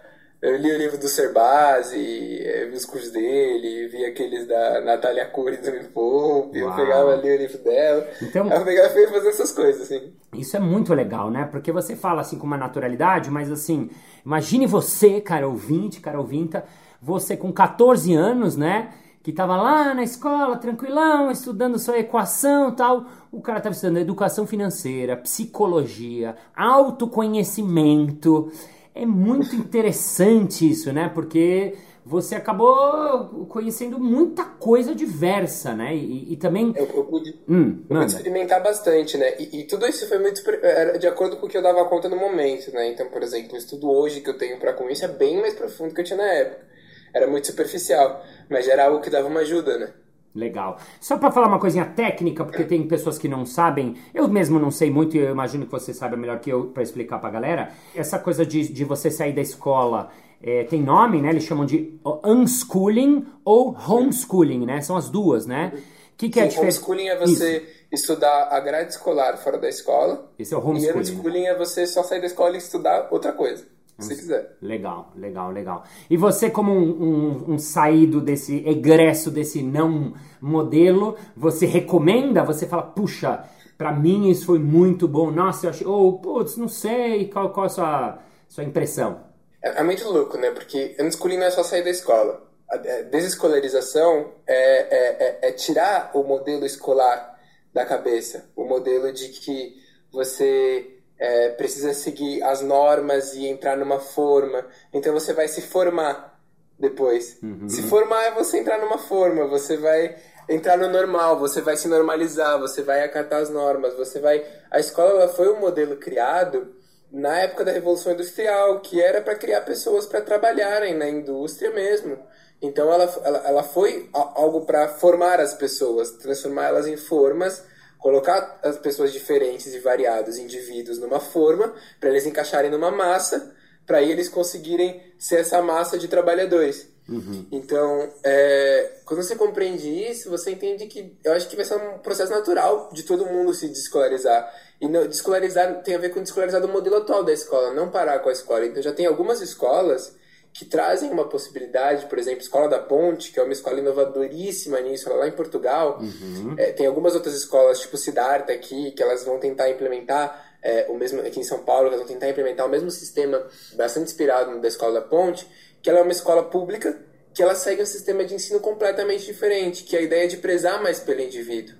eu 0.46 0.56
li 0.56 0.70
o 0.70 0.78
livro 0.78 0.96
do 0.98 1.08
Serbasi, 1.08 1.96
vi 1.96 2.76
os 2.76 2.84
cursos 2.84 3.10
dele, 3.10 3.88
vi 3.88 4.04
aqueles 4.04 4.46
da 4.46 4.80
Natália 4.80 5.26
Cury 5.26 5.56
do 5.56 5.72
Me 5.72 5.84
Poupe, 5.84 6.58
eu 6.58 6.72
pegava 6.72 7.14
ali 7.14 7.34
o 7.34 7.36
livro 7.36 7.58
dela. 7.58 8.06
Então, 8.22 8.48
eu 8.48 8.64
pegava 8.64 9.00
e 9.00 9.06
fazia 9.08 9.30
essas 9.30 9.50
coisas, 9.50 9.82
assim. 9.82 10.12
Isso 10.32 10.56
é 10.56 10.60
muito 10.60 10.94
legal, 10.94 11.30
né? 11.30 11.48
Porque 11.50 11.72
você 11.72 11.96
fala 11.96 12.20
assim 12.20 12.38
com 12.38 12.46
uma 12.46 12.56
naturalidade, 12.56 13.30
mas 13.30 13.50
assim, 13.50 13.90
imagine 14.24 14.66
você, 14.66 15.20
cara 15.20 15.48
ouvinte, 15.48 16.00
cara 16.00 16.18
ouvinta, 16.18 16.64
você 17.02 17.36
com 17.36 17.52
14 17.52 18.14
anos, 18.14 18.56
né? 18.56 18.90
Que 19.22 19.32
tava 19.32 19.56
lá 19.56 19.92
na 19.92 20.04
escola, 20.04 20.56
tranquilão, 20.56 21.32
estudando 21.32 21.80
sua 21.80 21.98
equação 21.98 22.70
tal. 22.70 23.06
O 23.32 23.40
cara 23.40 23.60
tava 23.60 23.74
estudando 23.74 23.98
educação 23.98 24.46
financeira, 24.46 25.16
psicologia, 25.16 26.36
autoconhecimento. 26.54 28.52
É 28.96 29.04
muito 29.04 29.54
interessante 29.54 30.70
isso, 30.70 30.90
né? 30.90 31.10
Porque 31.12 31.76
você 32.02 32.34
acabou 32.34 33.46
conhecendo 33.46 33.98
muita 33.98 34.42
coisa 34.44 34.94
diversa, 34.94 35.74
né? 35.74 35.94
E, 35.94 36.32
e 36.32 36.36
também. 36.36 36.72
Eu, 36.74 36.86
eu 36.86 37.04
pude, 37.04 37.38
hum, 37.46 37.84
eu 37.90 37.96
pude 37.96 38.06
experimentar 38.06 38.62
bastante, 38.62 39.18
né? 39.18 39.34
E, 39.38 39.60
e, 39.60 39.64
tudo 39.64 39.86
isso 39.86 40.08
foi 40.08 40.18
muito 40.18 40.40
era 40.62 40.98
de 40.98 41.06
acordo 41.06 41.36
com 41.36 41.46
o 41.46 41.48
que 41.48 41.58
eu 41.58 41.62
dava 41.62 41.84
conta 41.84 42.08
no 42.08 42.16
momento, 42.16 42.72
né? 42.72 42.88
Então, 42.88 43.06
por 43.08 43.22
exemplo, 43.22 43.52
o 43.52 43.58
estudo 43.58 43.90
hoje 43.90 44.22
que 44.22 44.30
eu 44.30 44.38
tenho 44.38 44.58
para 44.58 44.72
com 44.72 44.88
isso 44.88 45.04
é 45.04 45.08
bem 45.08 45.40
mais 45.40 45.52
profundo 45.52 45.92
que 45.92 46.00
eu 46.00 46.04
tinha 46.04 46.16
na 46.16 46.32
época. 46.32 46.64
Era 47.12 47.26
muito 47.26 47.48
superficial, 47.48 48.24
mas 48.48 48.66
era 48.66 48.86
algo 48.86 49.02
que 49.02 49.10
dava 49.10 49.28
uma 49.28 49.40
ajuda, 49.40 49.76
né? 49.76 49.92
Legal. 50.36 50.78
Só 51.00 51.16
para 51.16 51.32
falar 51.32 51.48
uma 51.48 51.58
coisinha 51.58 51.86
técnica, 51.86 52.44
porque 52.44 52.62
tem 52.62 52.86
pessoas 52.86 53.18
que 53.18 53.26
não 53.26 53.46
sabem, 53.46 53.96
eu 54.14 54.28
mesmo 54.28 54.58
não 54.58 54.70
sei 54.70 54.90
muito 54.90 55.16
e 55.16 55.20
eu 55.20 55.30
imagino 55.30 55.64
que 55.64 55.72
você 55.72 55.94
saiba 55.94 56.14
melhor 56.14 56.38
que 56.40 56.50
eu 56.50 56.66
para 56.66 56.82
explicar 56.82 57.18
para 57.18 57.30
a 57.30 57.32
galera. 57.32 57.70
Essa 57.94 58.18
coisa 58.18 58.44
de, 58.44 58.70
de 58.70 58.84
você 58.84 59.10
sair 59.10 59.32
da 59.32 59.40
escola 59.40 60.10
é, 60.42 60.64
tem 60.64 60.82
nome, 60.82 61.22
né? 61.22 61.30
Eles 61.30 61.44
chamam 61.44 61.64
de 61.64 61.98
unschooling 62.22 63.26
ou 63.42 63.74
homeschooling, 63.74 64.66
né? 64.66 64.82
São 64.82 64.94
as 64.94 65.08
duas, 65.08 65.46
né? 65.46 65.72
O 66.12 66.16
que, 66.18 66.28
que 66.28 66.38
é 66.38 66.44
a 66.44 66.46
diferença? 66.46 66.78
Homeschooling 66.78 67.08
é 67.08 67.18
você 67.18 67.56
Isso. 67.58 67.66
estudar 67.90 68.48
a 68.50 68.60
grade 68.60 68.92
escolar 68.92 69.38
fora 69.38 69.56
da 69.56 69.68
escola. 69.70 70.30
Esse 70.38 70.52
é 70.52 70.56
o 70.56 70.60
homeschooling. 70.60 70.98
E 70.98 71.00
unschooling 71.00 71.44
é 71.46 71.56
você 71.56 71.86
só 71.86 72.02
sair 72.02 72.20
da 72.20 72.26
escola 72.26 72.54
e 72.54 72.58
estudar 72.58 73.08
outra 73.10 73.32
coisa. 73.32 73.64
Se 73.98 74.14
quiser. 74.14 74.56
Legal, 74.60 75.10
legal, 75.16 75.50
legal. 75.50 75.84
E 76.10 76.16
você, 76.16 76.50
como 76.50 76.70
um, 76.72 77.02
um, 77.02 77.54
um, 77.54 77.58
saído 77.58 78.20
desse, 78.20 78.56
egresso 78.68 79.30
desse 79.30 79.62
não 79.62 80.12
modelo, 80.40 81.16
você 81.34 81.64
recomenda? 81.64 82.44
Você 82.44 82.66
fala, 82.66 82.82
puxa, 82.82 83.48
para 83.78 83.92
mim 83.92 84.28
isso 84.28 84.44
foi 84.46 84.58
muito 84.58 85.08
bom. 85.08 85.30
Nossa, 85.30 85.66
eu 85.66 85.70
achei, 85.70 85.86
ou, 85.86 86.08
oh, 86.08 86.18
putz, 86.18 86.58
não 86.58 86.68
sei, 86.68 87.28
qual, 87.28 87.50
qual 87.50 87.66
a 87.66 87.68
sua, 87.70 88.18
sua 88.48 88.64
impressão? 88.64 89.24
É, 89.62 89.80
é 89.80 89.82
muito 89.82 90.06
louco, 90.08 90.36
né? 90.36 90.50
Porque 90.50 90.94
unschooling 91.00 91.38
não 91.38 91.46
é 91.46 91.50
só 91.50 91.62
sair 91.62 91.82
da 91.82 91.90
escola. 91.90 92.44
A 92.68 92.76
desescolarização 92.76 94.32
é, 94.46 94.56
é, 94.56 95.38
é, 95.46 95.48
é 95.48 95.52
tirar 95.52 96.10
o 96.14 96.22
modelo 96.22 96.66
escolar 96.66 97.38
da 97.72 97.86
cabeça. 97.86 98.50
O 98.54 98.64
modelo 98.64 99.10
de 99.12 99.28
que 99.28 99.76
você 100.12 100.95
é, 101.18 101.50
precisa 101.50 101.94
seguir 101.94 102.42
as 102.42 102.60
normas 102.60 103.34
e 103.34 103.46
entrar 103.46 103.76
numa 103.76 103.98
forma. 103.98 104.64
Então 104.92 105.12
você 105.12 105.32
vai 105.32 105.48
se 105.48 105.62
formar 105.62 106.38
depois. 106.78 107.38
Uhum. 107.42 107.68
Se 107.68 107.82
formar 107.82 108.24
é 108.24 108.30
você 108.32 108.58
entrar 108.58 108.78
numa 108.78 108.98
forma, 108.98 109.46
você 109.46 109.76
vai 109.76 110.16
entrar 110.48 110.76
no 110.76 110.88
normal, 110.88 111.38
você 111.38 111.60
vai 111.60 111.76
se 111.76 111.88
normalizar, 111.88 112.58
você 112.58 112.82
vai 112.82 113.02
acatar 113.02 113.40
as 113.40 113.50
normas, 113.50 113.94
você 113.94 114.20
vai. 114.20 114.44
A 114.70 114.78
escola 114.78 115.28
foi 115.28 115.52
um 115.52 115.60
modelo 115.60 115.96
criado 115.96 116.74
na 117.10 117.38
época 117.38 117.64
da 117.64 117.72
Revolução 117.72 118.12
Industrial, 118.12 118.80
que 118.80 119.00
era 119.00 119.20
para 119.20 119.36
criar 119.36 119.62
pessoas 119.62 120.06
para 120.06 120.20
trabalharem 120.20 120.94
na 120.94 121.08
indústria 121.08 121.70
mesmo. 121.70 122.18
Então 122.60 122.92
ela, 122.92 123.04
ela, 123.24 123.38
ela 123.46 123.62
foi 123.62 124.08
algo 124.12 124.62
para 124.62 124.88
formar 124.88 125.40
as 125.40 125.54
pessoas, 125.54 126.12
transformá-las 126.12 126.86
em 126.86 126.96
formas, 126.96 127.64
colocar 127.98 128.58
as 128.62 128.78
pessoas 128.78 129.12
diferentes 129.12 129.74
e 129.74 129.78
variados 129.80 130.38
indivíduos 130.38 130.98
numa 130.98 131.20
forma, 131.20 131.74
para 131.98 132.10
eles 132.10 132.26
encaixarem 132.26 132.70
numa 132.70 132.90
massa, 132.90 133.54
para 133.86 134.02
eles 134.02 134.28
conseguirem 134.28 135.02
ser 135.18 135.40
essa 135.40 135.62
massa 135.62 135.98
de 135.98 136.08
trabalhadores. 136.08 136.88
Uhum. 137.08 137.46
Então, 137.52 138.12
é, 138.24 138.98
quando 139.04 139.22
você 139.22 139.36
compreende 139.36 139.88
isso, 139.88 140.28
você 140.28 140.50
entende 140.50 140.86
que 140.86 141.16
eu 141.22 141.32
acho 141.32 141.48
que 141.48 141.54
vai 141.54 141.64
ser 141.64 141.76
um 141.76 141.98
processo 141.98 142.32
natural 142.32 142.90
de 142.92 143.04
todo 143.04 143.26
mundo 143.26 143.54
se 143.54 143.68
desescolarizar. 143.68 144.52
E 144.80 144.88
no, 144.88 145.06
desescolarizar 145.06 145.82
tem 145.82 145.94
a 145.94 145.98
ver 145.98 146.10
com 146.10 146.20
desescolarizar 146.20 146.60
do 146.60 146.68
modelo 146.68 146.96
atual 146.96 147.22
da 147.22 147.32
escola, 147.32 147.72
não 147.72 147.90
parar 147.90 148.18
com 148.18 148.28
a 148.28 148.32
escola. 148.32 148.66
Então, 148.66 148.82
já 148.82 148.92
tem 148.92 149.06
algumas 149.06 149.40
escolas 149.40 150.16
que 150.58 150.64
trazem 150.64 151.10
uma 151.10 151.28
possibilidade, 151.28 152.06
por 152.06 152.18
exemplo, 152.18 152.40
Escola 152.40 152.66
da 152.66 152.78
Ponte, 152.78 153.30
que 153.30 153.38
é 153.38 153.42
uma 153.42 153.52
escola 153.52 153.78
inovadoríssima 153.78 154.80
nisso, 154.80 155.12
lá 155.12 155.28
em 155.28 155.32
Portugal. 155.32 156.00
Uhum. 156.00 156.54
É, 156.56 156.72
tem 156.72 156.86
algumas 156.86 157.14
outras 157.14 157.34
escolas, 157.34 157.78
tipo 157.80 157.98
Siddhartha 157.98 158.54
aqui, 158.54 158.90
que 158.92 159.02
elas 159.02 159.22
vão 159.22 159.38
tentar 159.38 159.68
implementar 159.68 160.56
é, 160.62 160.86
o 160.88 160.94
mesmo 160.96 161.20
aqui 161.20 161.40
em 161.40 161.44
São 161.44 161.58
Paulo, 161.58 161.88
elas 161.88 161.98
vão 161.98 162.08
tentar 162.08 162.30
implementar 162.30 162.64
o 162.66 162.70
mesmo 162.70 162.90
sistema 162.90 163.46
bastante 163.74 164.06
inspirado 164.06 164.58
da 164.58 164.66
Escola 164.66 164.94
da 164.94 165.02
Ponte, 165.02 165.46
que 165.82 165.90
ela 165.90 165.98
é 165.98 166.02
uma 166.02 166.12
escola 166.12 166.42
pública 166.44 166.98
que 167.34 167.42
ela 167.42 167.54
segue 167.54 167.82
um 167.82 167.86
sistema 167.86 168.24
de 168.24 168.34
ensino 168.34 168.58
completamente 168.58 169.26
diferente, 169.26 169.84
que 169.84 169.94
é 169.94 169.98
a 169.98 170.02
ideia 170.02 170.26
de 170.26 170.38
prezar 170.38 170.82
mais 170.82 170.98
pelo 170.98 171.20
indivíduo. 171.20 171.76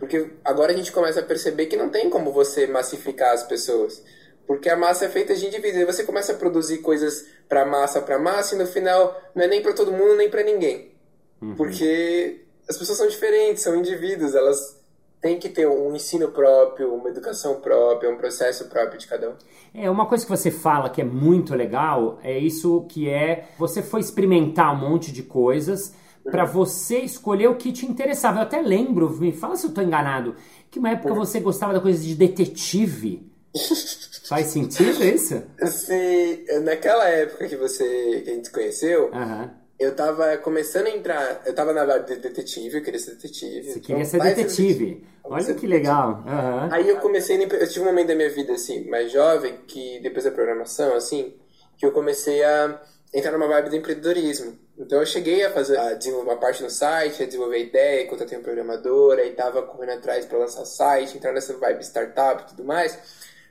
Porque 0.00 0.32
agora 0.44 0.72
a 0.72 0.76
gente 0.76 0.90
começa 0.90 1.20
a 1.20 1.22
perceber 1.22 1.66
que 1.66 1.76
não 1.76 1.90
tem 1.90 2.10
como 2.10 2.32
você 2.32 2.66
massificar 2.66 3.32
as 3.32 3.44
pessoas. 3.44 4.02
Porque 4.46 4.68
a 4.68 4.76
massa 4.76 5.06
é 5.06 5.08
feita 5.08 5.34
de 5.34 5.46
indivíduos. 5.46 5.82
E 5.82 5.84
você 5.84 6.04
começa 6.04 6.32
a 6.32 6.36
produzir 6.36 6.78
coisas 6.78 7.24
para 7.48 7.64
massa, 7.64 8.00
para 8.00 8.18
massa, 8.18 8.54
e 8.54 8.58
no 8.58 8.66
final 8.66 9.20
não 9.34 9.44
é 9.44 9.48
nem 9.48 9.62
para 9.62 9.72
todo 9.72 9.92
mundo, 9.92 10.16
nem 10.16 10.30
para 10.30 10.42
ninguém. 10.42 10.92
Uhum. 11.40 11.54
Porque 11.54 12.44
as 12.68 12.76
pessoas 12.76 12.98
são 12.98 13.08
diferentes, 13.08 13.62
são 13.62 13.76
indivíduos, 13.76 14.34
elas 14.34 14.76
têm 15.20 15.38
que 15.38 15.48
ter 15.48 15.66
um 15.66 15.94
ensino 15.94 16.28
próprio, 16.28 16.94
uma 16.94 17.08
educação 17.08 17.60
própria, 17.60 18.10
um 18.10 18.16
processo 18.16 18.66
próprio 18.66 18.98
de 18.98 19.06
cada 19.06 19.30
um. 19.30 19.34
É, 19.74 19.90
uma 19.90 20.06
coisa 20.06 20.24
que 20.24 20.30
você 20.30 20.50
fala 20.50 20.88
que 20.88 21.00
é 21.00 21.04
muito 21.04 21.54
legal 21.54 22.18
é 22.22 22.38
isso 22.38 22.86
que 22.88 23.08
é 23.08 23.48
você 23.58 23.82
foi 23.82 24.00
experimentar 24.00 24.72
um 24.74 24.88
monte 24.88 25.12
de 25.12 25.22
coisas 25.22 25.94
para 26.30 26.44
uhum. 26.44 26.50
você 26.50 26.98
escolher 26.98 27.48
o 27.48 27.56
que 27.56 27.72
te 27.72 27.86
interessava. 27.86 28.38
Eu 28.38 28.42
até 28.42 28.60
lembro, 28.60 29.10
me 29.10 29.32
fala 29.32 29.56
se 29.56 29.66
eu 29.66 29.72
tô 29.72 29.80
enganado, 29.80 30.34
que 30.70 30.78
uma 30.78 30.90
época 30.90 31.10
uhum. 31.10 31.16
você 31.16 31.40
gostava 31.40 31.72
da 31.72 31.80
coisa 31.80 32.02
de 32.02 32.14
detetive. 32.14 33.30
Faz 34.28 34.46
sentido 34.48 35.04
isso? 35.04 35.42
Sim, 35.66 36.44
naquela 36.64 37.08
época 37.08 37.48
que 37.48 37.56
você 37.56 38.22
que 38.24 38.30
a 38.30 38.34
gente 38.34 38.46
se 38.46 38.52
conheceu, 38.52 39.10
uhum. 39.12 39.50
eu 39.78 39.94
tava 39.94 40.36
começando 40.38 40.86
a 40.86 40.90
entrar. 40.90 41.42
Eu 41.46 41.54
tava 41.54 41.72
na 41.72 41.84
vibe 41.84 42.06
de 42.06 42.16
detetive, 42.16 42.78
eu 42.78 42.82
queria 42.82 43.00
ser 43.00 43.12
detetive. 43.12 43.72
Você 43.72 43.80
queria 43.80 44.04
ser 44.04 44.20
detetive. 44.20 45.06
Olha 45.24 45.42
ser 45.42 45.54
que 45.54 45.66
legal. 45.66 46.24
Uhum. 46.26 46.72
Aí 46.72 46.88
eu 46.88 46.98
comecei. 46.98 47.36
Eu 47.42 47.68
tive 47.68 47.80
um 47.80 47.84
momento 47.84 48.08
da 48.08 48.14
minha 48.14 48.30
vida 48.30 48.52
assim, 48.52 48.88
mais 48.88 49.12
jovem, 49.12 49.58
que 49.66 50.00
depois 50.00 50.24
da 50.24 50.30
programação, 50.30 50.94
assim, 50.94 51.34
que 51.76 51.84
eu 51.84 51.92
comecei 51.92 52.42
a 52.42 52.80
entrar 53.14 53.32
numa 53.32 53.48
vibe 53.48 53.70
de 53.70 53.76
empreendedorismo. 53.76 54.58
Então 54.78 55.00
eu 55.00 55.06
cheguei 55.06 55.44
a 55.44 55.50
fazer 55.50 55.78
a 55.78 55.94
desenvolver 55.94 56.30
uma 56.30 56.36
parte 56.36 56.62
no 56.62 56.68
site, 56.68 57.22
a 57.22 57.26
desenvolver 57.26 57.58
ideia, 57.58 58.06
eu 58.10 58.26
tenho 58.26 58.42
programadora, 58.42 59.24
e 59.24 59.30
tava 59.32 59.62
correndo 59.62 59.98
atrás 59.98 60.26
para 60.26 60.38
lançar 60.38 60.64
site, 60.66 61.16
entrar 61.16 61.32
nessa 61.32 61.56
vibe 61.56 61.82
startup 61.82 62.42
e 62.42 62.46
tudo 62.48 62.64
mais. 62.64 62.98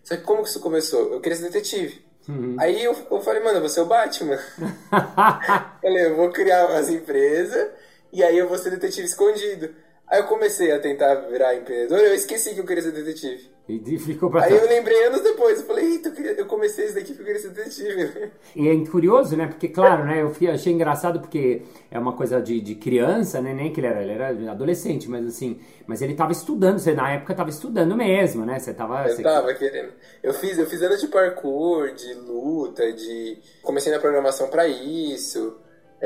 Só 0.06 0.16
que 0.16 0.22
como 0.22 0.44
que 0.44 0.50
isso 0.50 0.60
começou? 0.60 1.14
Eu 1.14 1.20
queria 1.20 1.36
ser 1.36 1.50
detetive. 1.50 2.06
Uhum. 2.30 2.56
Aí 2.60 2.84
eu, 2.84 2.96
eu 3.10 3.22
falei, 3.22 3.44
mano, 3.44 3.58
eu 3.58 3.62
vou 3.62 3.70
ser 3.70 3.82
o 3.82 3.88
Batman. 3.88 4.38
falei, 5.82 6.06
eu 6.06 6.16
vou 6.16 6.30
criar 6.30 6.68
umas 6.68 6.90
empresas 6.90 7.72
e 8.14 8.24
aí 8.24 8.38
eu 8.38 8.48
vou 8.48 8.58
ser 8.58 8.70
detetive 8.70 9.08
escondido. 9.08 9.74
Aí 10.08 10.20
eu 10.20 10.28
comecei 10.28 10.72
a 10.72 10.80
tentar 10.80 11.16
virar 11.16 11.56
empreendedor 11.56 12.00
e 12.00 12.06
eu 12.06 12.14
esqueci 12.14 12.54
que 12.54 12.60
eu 12.60 12.66
queria 12.66 12.84
ser 12.84 12.92
detetive. 12.92 13.50
E 13.68 13.98
ficou 13.98 14.30
pra 14.30 14.44
Aí 14.44 14.56
eu 14.56 14.68
lembrei 14.68 15.06
anos 15.06 15.22
depois, 15.22 15.60
eu 15.60 15.66
falei, 15.66 15.94
eita, 15.94 16.10
eu 16.38 16.46
comecei 16.46 16.86
isso 16.86 16.94
daqui 16.94 17.14
porque 17.14 17.22
eu 17.22 17.26
queria 17.26 17.42
ser 17.42 17.50
detetive. 17.50 18.32
E 18.56 18.70
é 18.70 18.86
curioso, 18.86 19.36
né? 19.36 19.48
Porque, 19.48 19.68
claro, 19.68 20.06
né? 20.06 20.22
Eu 20.22 20.32
achei 20.54 20.72
engraçado 20.72 21.20
porque 21.20 21.64
é 21.90 21.98
uma 21.98 22.14
coisa 22.14 22.40
de, 22.40 22.62
de 22.62 22.76
criança, 22.76 23.42
né? 23.42 23.56
Nem 23.56 23.74
que 23.74 23.80
ele 23.80 23.88
era, 23.88 24.04
ele 24.04 24.12
era 24.12 24.52
adolescente, 24.52 25.10
mas 25.10 25.26
assim, 25.26 25.60
mas 25.88 26.00
ele 26.04 26.14
tava 26.14 26.32
estudando, 26.32 26.78
você 26.78 26.94
na 26.94 27.12
época 27.12 27.34
tava 27.34 27.50
estudando 27.50 27.96
mesmo, 27.98 28.46
né? 28.46 28.60
Você 28.60 28.72
tava. 28.72 29.08
Eu 29.08 29.16
você... 29.16 29.24
tava 29.24 29.52
querendo. 29.56 29.94
Eu 30.22 30.34
fiz, 30.34 30.60
eu 30.60 30.68
fiz 30.68 30.84
anos 30.84 31.02
de 31.02 31.08
parkour, 31.08 31.92
de 31.92 32.14
luta, 32.14 32.94
de. 32.94 33.40
Comecei 33.64 33.92
na 33.92 34.00
programação 34.00 34.48
para 34.48 34.68
isso. 34.68 35.58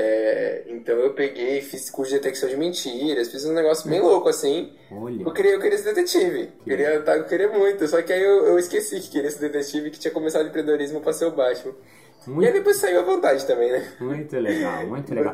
É, 0.02 0.64
então 0.68 0.96
eu 0.96 1.14
peguei, 1.14 1.62
fiz 1.62 1.90
curso 1.90 2.14
de 2.14 2.20
detecção 2.20 2.48
de 2.48 2.56
mentiras, 2.56 3.30
fiz 3.30 3.44
um 3.44 3.52
negócio 3.52 3.90
bem 3.90 4.00
louco 4.00 4.30
assim. 4.30 4.72
Olha. 4.90 5.24
Eu 5.24 5.34
queria, 5.34 5.52
eu 5.52 5.60
queria 5.60 5.78
ser 5.78 5.94
detetive. 5.94 6.48
Que 6.60 6.70
queria, 6.70 6.94
eu 6.94 7.24
queria 7.26 7.50
muito, 7.50 7.86
só 7.86 8.02
que 8.02 8.14
aí 8.14 8.24
eu, 8.24 8.46
eu 8.46 8.58
esqueci 8.58 8.98
que 9.02 9.10
queria 9.10 9.30
ser 9.30 9.50
detetive 9.50 9.92
que 9.92 10.00
tinha 10.00 10.14
começado 10.14 10.48
empreendedorismo 10.48 11.02
pra 11.02 11.12
ser 11.12 11.26
o 11.26 11.32
Batman. 11.32 11.74
Muito... 12.28 12.44
E 12.44 12.48
aí 12.48 12.54
depois 12.54 12.78
saiu 12.78 13.00
à 13.00 13.04
vontade 13.04 13.46
também, 13.46 13.72
né? 13.72 13.88
Muito 14.00 14.38
legal, 14.38 14.88
muito 14.88 15.10
legal. 15.16 15.34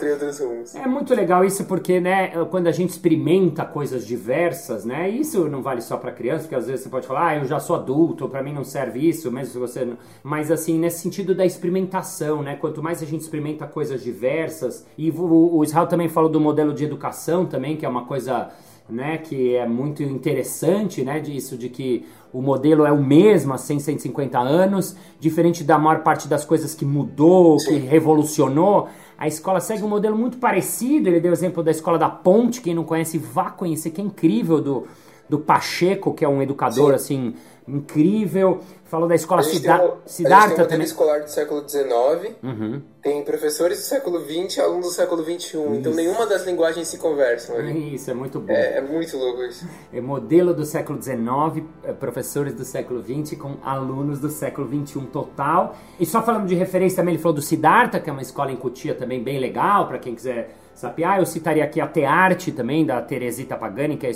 É 0.76 0.88
muito 0.88 1.16
legal 1.16 1.44
isso 1.44 1.66
porque, 1.66 2.00
né, 2.00 2.32
quando 2.50 2.68
a 2.68 2.72
gente 2.72 2.92
experimenta 2.92 3.66
coisas 3.66 4.06
diversas, 4.06 4.86
né, 4.86 5.10
isso 5.10 5.50
não 5.50 5.62
vale 5.62 5.82
só 5.82 5.98
para 5.98 6.12
criança, 6.12 6.44
porque 6.44 6.56
às 6.56 6.68
vezes 6.68 6.84
você 6.84 6.90
pode 6.90 7.08
falar, 7.08 7.28
ah, 7.28 7.38
eu 7.38 7.46
já 7.46 7.60
sou 7.60 7.76
adulto, 7.76 8.30
para 8.30 8.44
mim 8.44 8.54
não 8.54 8.64
serve 8.64 9.08
isso, 9.08 9.32
mesmo 9.32 9.54
se 9.54 9.58
você 9.58 9.86
não... 9.86 9.98
Mas 10.24 10.52
assim, 10.52 10.78
nesse 10.78 11.00
sentido 11.00 11.34
da 11.34 11.46
experimentação, 11.46 12.42
né, 12.44 12.56
quanto 12.56 12.82
mais 12.84 13.02
a 13.02 13.06
gente 13.06 13.22
experimenta 13.22 13.66
coisas 13.66 14.04
diversas, 14.04 14.86
e 14.98 15.10
o, 15.10 15.58
o 15.58 15.64
Israel 15.64 15.88
também 15.88 16.08
falou 16.08 16.30
do 16.30 16.40
modelo 16.40 16.74
de 16.74 16.86
educação 16.86 17.46
também, 17.46 17.76
que 17.76 17.86
é 17.86 17.90
uma 17.90 18.06
coisa 18.06 18.52
né, 18.90 19.18
que 19.18 19.56
é 19.56 19.68
muito 19.68 20.04
interessante, 20.04 21.04
né, 21.04 21.20
disso 21.20 21.58
de 21.58 21.70
que 21.70 22.06
o 22.32 22.42
modelo 22.42 22.86
é 22.86 22.92
o 22.92 23.02
mesmo 23.02 23.54
há 23.54 23.58
100, 23.58 23.80
150 23.80 24.38
anos, 24.38 24.96
diferente 25.20 25.64
da 25.64 25.78
maior 25.78 26.04
parte 26.04 26.28
das 26.28 26.44
coisas 26.46 26.76
que 26.76 26.86
mudou, 26.86 27.58
Sim. 27.60 27.80
que 27.80 27.88
revolucionou. 27.88 28.90
A 29.18 29.28
escola 29.28 29.60
segue 29.60 29.84
um 29.84 29.88
modelo 29.88 30.18
muito 30.18 30.38
parecido. 30.38 31.08
Ele 31.08 31.22
deu 31.22 31.32
o 31.32 31.34
exemplo 31.34 31.64
da 31.64 31.72
escola 31.72 31.98
da 31.98 32.10
Ponte, 32.10 32.60
quem 32.62 32.76
não 32.76 32.84
conhece, 32.84 33.18
vá 33.18 33.50
conhecer, 33.50 33.92
que 33.92 34.02
é 34.02 34.04
incrível, 34.04 34.60
do, 34.60 34.86
do 35.30 35.40
Pacheco, 35.40 36.14
que 36.14 36.26
é 36.26 36.28
um 36.28 36.42
educador 36.42 36.90
Sim. 36.90 36.96
assim 36.96 37.34
incrível. 37.68 38.62
Falou 38.86 39.10
da 39.10 39.16
escola 39.16 39.42
Siddhartha, 39.42 39.98
Siddhartha 40.06 40.56
tem 40.58 40.68
também. 40.68 40.86
escolar 40.86 41.22
do 41.22 41.30
século 41.30 41.68
XIX, 41.68 42.36
uhum. 42.44 42.82
tem 43.02 43.24
professores 43.24 43.80
do 43.80 43.84
século 43.84 44.20
XX 44.20 44.58
e 44.58 44.62
alunos 44.62 44.86
do 44.86 44.92
século 44.92 45.24
XXI. 45.24 45.58
Então, 45.74 45.92
nenhuma 45.94 46.28
das 46.28 46.46
linguagens 46.46 46.88
se 46.88 47.00
conversam 47.00 47.58
ali. 47.58 47.96
Isso, 47.96 48.12
é 48.12 48.14
muito 48.14 48.40
bom. 48.40 48.54
É, 48.54 48.78
é 48.78 48.82
muito 48.82 49.18
louco 49.18 49.42
isso. 49.44 49.68
É 49.92 50.00
modelo 50.00 50.54
do 50.54 50.64
século 50.66 51.02
XIX, 51.02 51.66
é, 51.84 51.94
professores 51.94 52.54
do 52.54 52.64
século 52.64 53.04
XX 53.04 53.38
com 53.38 53.58
alunos 53.64 54.20
do 54.20 54.30
século 54.30 54.68
XXI 54.68 55.02
total. 55.08 55.76
E 56.00 56.06
só 56.06 56.22
falando 56.22 56.46
de 56.46 56.56
referência 56.56 56.98
também, 56.98 57.16
ele 57.16 57.22
falou 57.22 57.36
do 57.36 57.42
Siddhartha, 57.42 58.00
que 58.00 58.10
é 58.10 58.14
uma 58.14 58.22
escola 58.22 58.52
em 58.52 58.56
Cotia 58.56 58.94
também 58.94 59.22
bem 59.22 59.40
legal, 59.40 59.88
para 59.88 59.98
quem 59.98 60.14
quiser 60.14 60.56
Sapiar, 60.76 61.20
eu 61.20 61.26
citaria 61.26 61.64
aqui 61.64 61.80
a 61.80 61.88
Tearte 61.88 62.52
também, 62.52 62.86
da 62.86 63.02
Teresita 63.02 63.56
Pagani, 63.56 63.96
que 63.96 64.06
é 64.06 64.12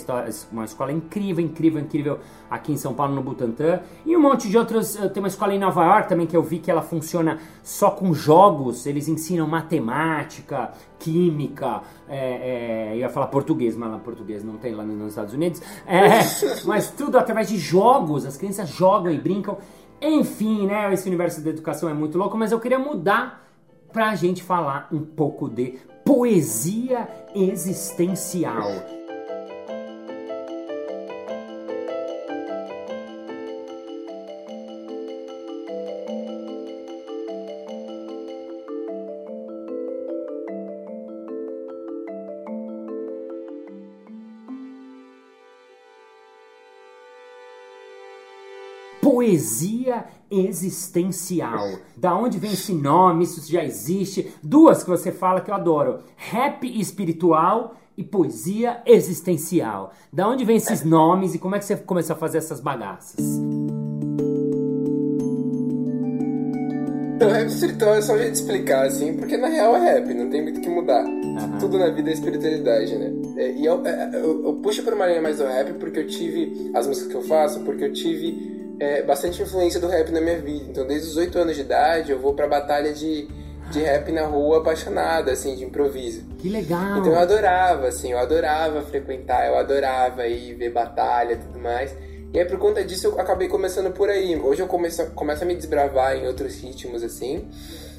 uma 0.51 0.65
escola 0.65 0.91
incrível, 0.91 1.43
incrível, 1.43 1.79
incrível 1.79 2.19
aqui 2.51 2.73
em 2.73 2.77
São 2.77 2.93
Paulo, 2.93 3.15
no 3.15 3.23
Butantã. 3.23 3.79
E 4.05 4.13
um 4.13 4.19
monte 4.19 4.49
de 4.49 4.57
outras. 4.57 4.97
Eh, 4.97 5.07
tem 5.07 5.23
uma 5.23 5.29
escola 5.29 5.53
em 5.53 5.57
Nova 5.57 5.85
York 5.85 6.09
também 6.09 6.27
que 6.27 6.35
eu 6.35 6.43
vi 6.43 6.59
que 6.59 6.69
ela 6.69 6.81
funciona 6.81 7.39
só 7.63 7.91
com 7.91 8.13
jogos. 8.13 8.85
Eles 8.85 9.07
ensinam 9.07 9.47
matemática, 9.47 10.73
química, 10.99 11.81
é, 12.09 12.91
é, 12.91 12.97
ia 12.97 13.07
falar 13.07 13.27
português, 13.27 13.77
mas 13.77 13.89
lá 13.89 13.97
português 13.97 14.43
não 14.43 14.57
tem 14.57 14.75
lá 14.75 14.83
nos 14.83 15.11
Estados 15.11 15.33
Unidos. 15.33 15.61
É, 15.87 16.19
mas 16.67 16.91
tudo 16.91 17.17
através 17.17 17.47
de 17.47 17.57
jogos. 17.57 18.25
As 18.25 18.35
crianças 18.35 18.67
jogam 18.67 19.13
e 19.13 19.17
brincam. 19.17 19.57
Enfim, 20.01 20.67
né? 20.67 20.93
Esse 20.93 21.07
universo 21.07 21.41
da 21.41 21.51
educação 21.51 21.87
é 21.87 21.93
muito 21.93 22.17
louco, 22.17 22.37
mas 22.37 22.51
eu 22.51 22.59
queria 22.59 22.79
mudar 22.79 23.47
para 23.93 24.09
a 24.09 24.15
gente 24.15 24.43
falar 24.43 24.87
um 24.91 24.99
pouco 24.99 25.49
de 25.49 25.79
poesia 26.09 27.07
existencial. 27.35 28.98
Poesia 49.29 50.05
existencial. 50.31 51.79
Da 51.95 52.15
onde 52.15 52.39
vem 52.39 52.51
esse 52.51 52.73
nome? 52.73 53.23
Isso 53.25 53.51
já 53.51 53.63
existe. 53.63 54.33
Duas 54.41 54.83
que 54.83 54.89
você 54.89 55.11
fala 55.11 55.41
que 55.41 55.51
eu 55.51 55.55
adoro: 55.55 55.99
rap 56.15 56.65
espiritual 56.79 57.75
e 57.95 58.03
poesia 58.03 58.81
existencial. 58.85 59.93
Da 60.11 60.27
onde 60.27 60.45
vem 60.45 60.57
esses 60.57 60.83
nomes 60.83 61.35
e 61.35 61.39
como 61.39 61.55
é 61.55 61.59
que 61.59 61.65
você 61.65 61.75
começou 61.75 62.15
a 62.15 62.19
fazer 62.19 62.39
essas 62.39 62.59
bagaças? 62.59 63.19
O 67.21 67.27
rap 67.27 67.47
espiritual 67.47 67.95
é 67.95 68.01
só 68.01 68.13
um 68.13 68.17
jeito 68.17 68.31
de 68.31 68.37
explicar, 68.39 68.85
assim, 68.85 69.13
porque 69.17 69.35
na 69.35 69.47
real 69.49 69.75
é 69.75 69.93
rap, 69.93 70.13
não 70.13 70.29
tem 70.29 70.41
muito 70.41 70.59
o 70.59 70.61
que 70.61 70.69
mudar. 70.69 71.03
Uhum. 71.03 71.57
Tudo 71.59 71.77
na 71.77 71.89
vida 71.89 72.09
é 72.09 72.13
espiritualidade, 72.13 72.95
né? 72.95 73.11
É, 73.35 73.51
e 73.51 73.65
eu, 73.65 73.85
é, 73.85 74.09
eu, 74.13 74.45
eu, 74.45 74.53
puxo 74.63 74.81
pra 74.83 74.95
uma 74.95 75.05
linha 75.05 75.21
mais 75.21 75.37
do 75.37 75.43
rap 75.43 75.73
porque 75.73 75.99
eu 75.99 76.07
tive, 76.07 76.71
as 76.73 76.87
músicas 76.87 77.11
que 77.11 77.17
eu 77.17 77.21
faço, 77.21 77.59
porque 77.65 77.83
eu 77.83 77.91
tive 77.91 78.58
é, 78.79 79.01
bastante 79.01 79.41
influência 79.41 79.79
do 79.79 79.87
rap 79.87 80.11
na 80.11 80.21
minha 80.21 80.39
vida. 80.39 80.65
Então, 80.69 80.87
desde 80.87 81.09
os 81.09 81.17
8 81.17 81.37
anos 81.37 81.55
de 81.55 81.61
idade, 81.61 82.11
eu 82.11 82.19
vou 82.19 82.33
pra 82.33 82.47
batalha 82.47 82.93
de, 82.93 83.27
de 83.71 83.81
rap 83.81 84.11
na 84.11 84.25
rua 84.25 84.59
apaixonada, 84.59 85.31
assim, 85.31 85.55
de 85.55 85.63
improviso. 85.63 86.23
Que 86.37 86.49
legal! 86.49 86.99
Então 86.99 87.11
eu 87.11 87.19
adorava, 87.19 87.87
assim, 87.87 88.11
eu 88.11 88.19
adorava 88.19 88.81
frequentar, 88.81 89.47
eu 89.47 89.57
adorava 89.57 90.27
ir 90.27 90.55
ver 90.55 90.71
batalha 90.71 91.33
e 91.33 91.37
tudo 91.37 91.59
mais. 91.59 91.93
E 92.31 92.39
aí, 92.39 92.45
por 92.45 92.59
conta 92.59 92.83
disso, 92.83 93.07
eu 93.07 93.19
acabei 93.19 93.47
começando 93.47 93.91
por 93.91 94.07
aí. 94.07 94.39
Hoje 94.39 94.61
eu 94.61 94.67
começo, 94.67 95.03
começo 95.11 95.43
a 95.43 95.47
me 95.47 95.55
desbravar 95.55 96.15
em 96.15 96.27
outros 96.27 96.61
ritmos, 96.61 97.03
assim. 97.03 97.47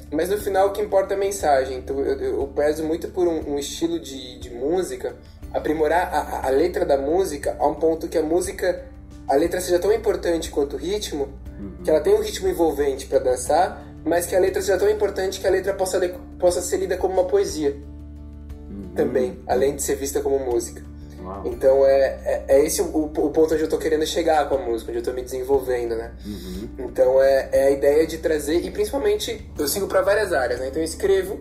Mas 0.09 0.29
no 0.29 0.37
final, 0.37 0.67
o 0.67 0.71
que 0.71 0.81
importa 0.81 1.13
é 1.13 1.17
a 1.17 1.19
mensagem. 1.19 1.77
Então, 1.77 1.99
eu, 1.99 2.39
eu 2.39 2.47
peso 2.47 2.83
muito 2.83 3.09
por 3.09 3.27
um, 3.27 3.53
um 3.53 3.59
estilo 3.59 3.99
de, 3.99 4.39
de 4.39 4.49
música, 4.49 5.15
aprimorar 5.53 6.13
a, 6.13 6.47
a, 6.47 6.49
letra 6.49 6.85
da 6.85 6.97
música 6.97 7.57
a 7.59 7.67
um 7.67 7.75
ponto 7.75 8.07
que 8.07 8.17
a 8.17 8.23
música, 8.23 8.85
a 9.27 9.35
letra 9.35 9.61
seja 9.61 9.79
tão 9.79 9.91
importante 9.91 10.49
quanto 10.49 10.75
o 10.75 10.79
ritmo, 10.79 11.29
uhum. 11.59 11.83
que 11.83 11.89
ela 11.89 11.99
tenha 11.99 12.15
um 12.15 12.21
ritmo 12.21 12.47
envolvente 12.47 13.05
para 13.05 13.19
dançar, 13.19 13.85
mas 14.03 14.25
que 14.25 14.35
a 14.35 14.39
letra 14.39 14.61
seja 14.61 14.77
tão 14.77 14.89
importante 14.89 15.39
que 15.39 15.47
a 15.47 15.49
letra 15.49 15.73
possa, 15.73 15.99
possa 16.39 16.61
ser 16.61 16.77
lida 16.77 16.97
como 16.97 17.13
uma 17.13 17.25
poesia. 17.25 17.77
Uhum. 18.69 18.93
Também, 18.95 19.39
além 19.47 19.75
de 19.75 19.83
ser 19.83 19.95
vista 19.95 20.21
como 20.21 20.39
música. 20.39 20.81
Uau. 21.23 21.43
Então 21.45 21.85
é, 21.85 22.19
é, 22.25 22.45
é 22.47 22.65
esse 22.65 22.81
o, 22.81 23.05
o, 23.05 23.09
ponto 23.09 23.53
onde 23.53 23.61
eu 23.61 23.69
tô 23.69 23.77
querendo 23.77 24.05
chegar 24.05 24.47
com 24.49 24.55
a 24.55 24.57
música, 24.57 24.91
onde 24.91 24.99
eu 24.99 25.03
tô 25.03 25.13
me 25.13 25.21
desenvolvendo, 25.21 25.95
né? 25.95 26.11
Uhum. 26.25 26.69
Então 26.79 27.21
é, 27.21 27.49
é 27.51 27.63
a 27.67 27.71
ideia 27.71 28.07
de 28.07 28.17
trazer, 28.17 28.65
e 28.65 28.71
principalmente 28.71 29.51
eu 29.57 29.67
sigo 29.67 29.87
para 29.87 30.01
várias 30.01 30.33
áreas, 30.33 30.59
né? 30.59 30.67
Então 30.67 30.81
eu 30.81 30.85
escrevo, 30.85 31.39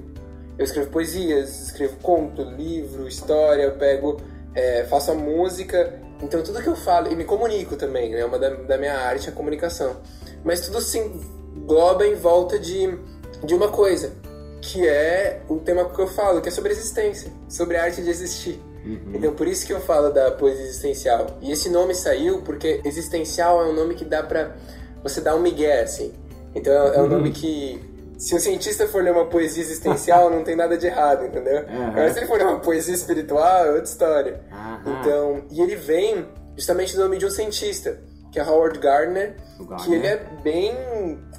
eu 0.59 0.65
escrevo 0.65 0.91
poesias, 0.91 1.63
escrevo 1.63 1.97
conto, 2.03 2.43
livro, 2.43 3.09
história, 3.09 3.63
eu 3.63 3.73
pego, 3.73 4.21
é, 4.55 4.85
faço 4.85 5.13
a 5.13 5.15
música, 5.15 5.99
então 6.23 6.43
tudo 6.43 6.63
que 6.63 6.69
eu 6.69 6.77
falo, 6.77 7.11
e 7.11 7.17
me 7.17 7.25
comunico 7.25 7.77
também, 7.77 8.11
né? 8.11 8.25
Uma 8.25 8.39
da, 8.39 8.51
da 8.51 8.79
minha 8.79 8.95
arte 8.95 9.29
é 9.29 9.33
a 9.33 9.35
comunicação. 9.35 9.97
Mas 10.45 10.61
tudo 10.61 10.81
se 10.81 10.99
engloba 10.99 12.07
em 12.07 12.15
volta 12.15 12.59
de, 12.59 12.99
de 13.45 13.55
uma 13.55 13.69
coisa, 13.69 14.13
que 14.61 14.87
é 14.87 15.43
o 15.49 15.57
tema 15.57 15.85
que 15.89 15.99
eu 15.99 16.07
falo, 16.07 16.41
que 16.41 16.49
é 16.49 16.53
sobre 16.53 16.73
existência, 16.73 17.31
sobre 17.49 17.77
a 17.77 17.85
arte 17.85 18.03
de 18.03 18.11
existir. 18.11 18.61
Uhum. 18.85 19.13
Então, 19.15 19.35
por 19.35 19.47
isso 19.47 19.67
que 19.67 19.73
eu 19.73 19.81
falo 19.81 20.11
da 20.11 20.31
poesia 20.31 20.65
existencial. 20.65 21.39
E 21.41 21.53
esse 21.53 21.69
nome 21.69 21.95
saiu 21.95 22.43
porque 22.43 22.81
existencial 22.85 23.63
é 23.63 23.67
um 23.67 23.75
nome 23.75 23.95
que 23.95 24.05
dá 24.05 24.23
pra 24.23 24.57
você 25.03 25.21
dar 25.21 25.35
um 25.35 25.41
migué, 25.41 25.83
assim. 25.83 26.13
Então, 26.55 26.73
é, 26.73 26.97
é 26.97 26.99
um 26.99 27.03
uhum. 27.03 27.09
nome 27.09 27.31
que 27.31 27.90
se 28.21 28.35
um 28.35 28.39
cientista 28.39 28.87
for 28.87 29.03
ler 29.03 29.13
uma 29.13 29.25
poesia 29.25 29.63
existencial, 29.63 30.29
não 30.31 30.45
tem 30.45 30.55
nada 30.55 30.77
de 30.77 30.87
errado, 30.87 31.25
entendeu? 31.25 31.65
Uhum. 31.67 31.87
Agora, 31.87 32.13
se 32.13 32.19
ele 32.19 32.27
for 32.27 32.37
ler 32.37 32.47
uma 32.47 32.61
poesia 32.61 32.95
espiritual, 32.95 33.65
é 33.65 33.69
outra 33.71 33.85
história. 33.85 34.45
Uhum. 34.53 35.01
Então, 35.01 35.45
e 35.51 35.61
ele 35.63 35.75
vem 35.75 36.29
justamente 36.55 36.95
do 36.95 37.01
nome 37.01 37.17
de 37.17 37.25
um 37.25 37.31
cientista, 37.31 37.99
que 38.31 38.39
é 38.39 38.45
Howard 38.45 38.79
Gardner, 38.79 39.37
Gardner. 39.59 39.79
que 39.79 39.95
ele 39.95 40.07
é 40.07 40.17
bem 40.43 40.75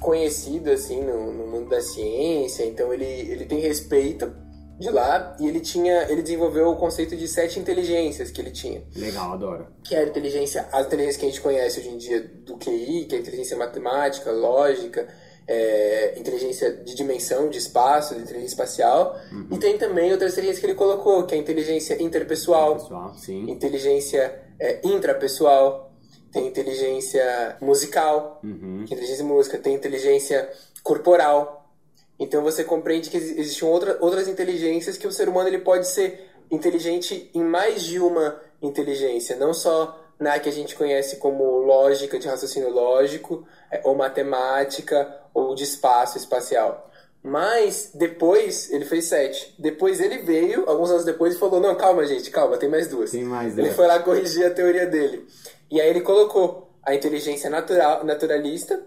conhecido, 0.00 0.70
assim, 0.72 1.00
no, 1.02 1.32
no, 1.32 1.46
mundo 1.46 1.70
da 1.70 1.80
ciência, 1.80 2.64
então 2.64 2.92
ele, 2.92 3.04
ele 3.04 3.44
tem 3.44 3.60
respeito 3.60 4.34
de 4.80 4.90
lá 4.90 5.36
e 5.38 5.46
ele 5.46 5.60
tinha 5.60 6.10
ele 6.10 6.22
desenvolveu 6.22 6.70
o 6.70 6.76
conceito 6.76 7.16
de 7.16 7.28
sete 7.28 7.60
inteligências 7.60 8.32
que 8.32 8.40
ele 8.40 8.50
tinha 8.50 8.82
legal 8.96 9.34
adoro 9.34 9.68
que 9.84 9.94
é 9.94 10.00
a 10.00 10.04
inteligência 10.04 10.66
a 10.72 10.80
inteligência 10.80 11.20
que 11.20 11.26
a 11.26 11.28
gente 11.28 11.40
conhece 11.40 11.78
hoje 11.78 11.88
em 11.90 11.98
dia 11.98 12.20
do 12.44 12.56
QI 12.56 13.04
que 13.04 13.14
é 13.14 13.18
a 13.18 13.20
inteligência 13.20 13.56
matemática 13.56 14.32
lógica 14.32 15.06
é, 15.46 16.14
inteligência 16.18 16.72
de 16.72 16.94
dimensão 16.94 17.48
de 17.48 17.58
espaço 17.58 18.14
de 18.14 18.22
inteligência 18.22 18.54
espacial. 18.54 19.16
Uhum. 19.30 19.48
e 19.50 19.58
tem 19.58 19.76
também 19.78 20.12
outras 20.12 20.32
inteligências 20.32 20.60
que 20.60 20.66
ele 20.66 20.74
colocou 20.74 21.24
que 21.24 21.34
é 21.34 21.38
a 21.38 21.40
inteligência 21.40 22.02
interpessoal, 22.02 23.14
inteligência 23.28 24.42
é, 24.58 24.80
intrapessoal. 24.84 25.90
Tem 26.32 26.46
inteligência 26.46 27.56
musical. 27.60 28.40
Uhum. 28.42 28.84
inteligência 28.84 29.24
música 29.24 29.58
tem 29.58 29.74
inteligência 29.74 30.50
corporal. 30.82 31.70
Então 32.18 32.42
você 32.42 32.64
compreende 32.64 33.10
que 33.10 33.16
existem 33.16 33.68
outra, 33.68 33.98
outras 34.00 34.28
inteligências 34.28 34.96
que 34.96 35.06
o 35.06 35.12
ser 35.12 35.28
humano 35.28 35.48
ele 35.48 35.58
pode 35.58 35.88
ser 35.88 36.30
inteligente 36.50 37.30
em 37.34 37.42
mais 37.42 37.82
de 37.82 37.98
uma 37.98 38.40
inteligência, 38.62 39.36
não 39.36 39.52
só 39.52 40.01
na 40.22 40.38
que 40.38 40.48
a 40.48 40.52
gente 40.52 40.74
conhece 40.74 41.16
como 41.16 41.58
lógica 41.58 42.18
de 42.18 42.28
raciocínio 42.28 42.70
lógico, 42.70 43.46
é, 43.70 43.80
ou 43.84 43.94
matemática, 43.94 45.14
ou 45.34 45.54
de 45.54 45.64
espaço 45.64 46.16
espacial. 46.16 46.90
Mas 47.22 47.90
depois 47.94 48.70
ele 48.72 48.84
fez 48.84 49.06
sete. 49.06 49.54
Depois 49.58 50.00
ele 50.00 50.18
veio, 50.18 50.68
alguns 50.68 50.90
anos 50.90 51.04
depois, 51.04 51.34
e 51.34 51.38
falou: 51.38 51.60
Não, 51.60 51.74
calma, 51.76 52.04
gente, 52.06 52.30
calma, 52.30 52.56
tem 52.56 52.68
mais 52.68 52.88
duas. 52.88 53.10
Tem 53.10 53.22
mais 53.22 53.56
Ele 53.56 53.70
foi 53.70 53.86
lá 53.86 54.00
corrigir 54.00 54.44
a 54.46 54.50
teoria 54.50 54.86
dele. 54.86 55.26
E 55.70 55.80
aí 55.80 55.88
ele 55.88 56.00
colocou 56.00 56.70
a 56.82 56.94
inteligência 56.94 57.48
natural, 57.48 58.04
naturalista, 58.04 58.82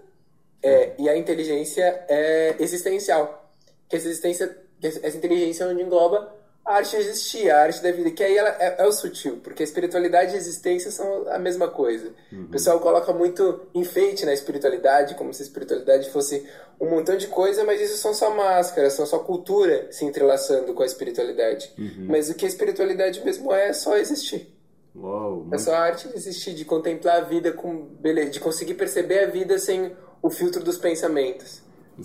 é, 0.62 0.94
e 1.00 1.08
a 1.08 1.16
inteligência 1.16 2.06
é 2.10 2.56
existencial. 2.60 3.50
Que 3.88 3.96
essa 3.96 4.08
existência, 4.08 4.58
essa 4.82 5.16
inteligência 5.16 5.64
é 5.64 5.68
onde 5.68 5.82
engloba 5.82 6.35
a 6.66 6.78
arte 6.78 6.92
de 6.92 6.98
existir, 6.98 7.52
a 7.52 7.62
arte 7.62 7.84
da 7.84 7.92
vida, 7.92 8.10
que 8.10 8.24
aí 8.24 8.36
ela 8.36 8.50
é, 8.60 8.76
é 8.80 8.88
o 8.88 8.92
sutil, 8.92 9.40
porque 9.44 9.62
a 9.62 9.66
espiritualidade 9.66 10.32
e 10.32 10.36
a 10.36 10.38
existência 10.38 10.90
são 10.90 11.30
a 11.30 11.38
mesma 11.38 11.68
coisa. 11.68 12.12
Uhum. 12.32 12.46
O 12.46 12.48
pessoal 12.48 12.80
coloca 12.80 13.14
muito 13.14 13.68
enfeite 13.74 14.26
na 14.26 14.34
espiritualidade, 14.34 15.14
como 15.14 15.32
se 15.32 15.44
a 15.44 15.46
espiritualidade 15.46 16.10
fosse 16.10 16.44
um 16.82 16.90
montão 16.90 17.16
de 17.16 17.28
coisa, 17.28 17.64
mas 17.64 17.80
isso 17.80 17.98
são 17.98 18.16
só 18.16 18.34
máscaras, 18.34 18.94
são 18.94 19.06
só 19.06 19.20
cultura 19.20 19.88
se 19.92 20.06
entrelaçando 20.06 20.74
com 20.74 20.82
a 20.82 20.88
espiritualidade. 20.88 21.72
Uhum. 21.78 22.08
Mas 22.10 22.32
o 22.32 22.34
que 22.34 22.46
a 22.46 22.50
espiritualidade 22.50 23.24
mesmo 23.24 23.54
é, 23.54 23.70
é 23.70 23.74
só 23.74 23.96
existir. 23.96 24.52
Uou, 24.96 25.48
é 25.52 25.58
só 25.60 25.76
a 25.76 25.80
arte 25.80 26.08
de 26.08 26.16
existir, 26.16 26.54
de 26.54 26.66
contemplar 26.66 27.18
a 27.18 27.26
vida 27.26 27.52
com 27.52 27.86
beleza, 27.86 28.32
de 28.32 28.40
conseguir 28.40 28.74
perceber 28.74 29.20
a 29.20 29.28
vida 29.28 29.60
sem 29.60 29.96
o 30.22 30.32
filtro 30.32 30.64
dos 30.64 30.78
pensamentos. 30.78 31.62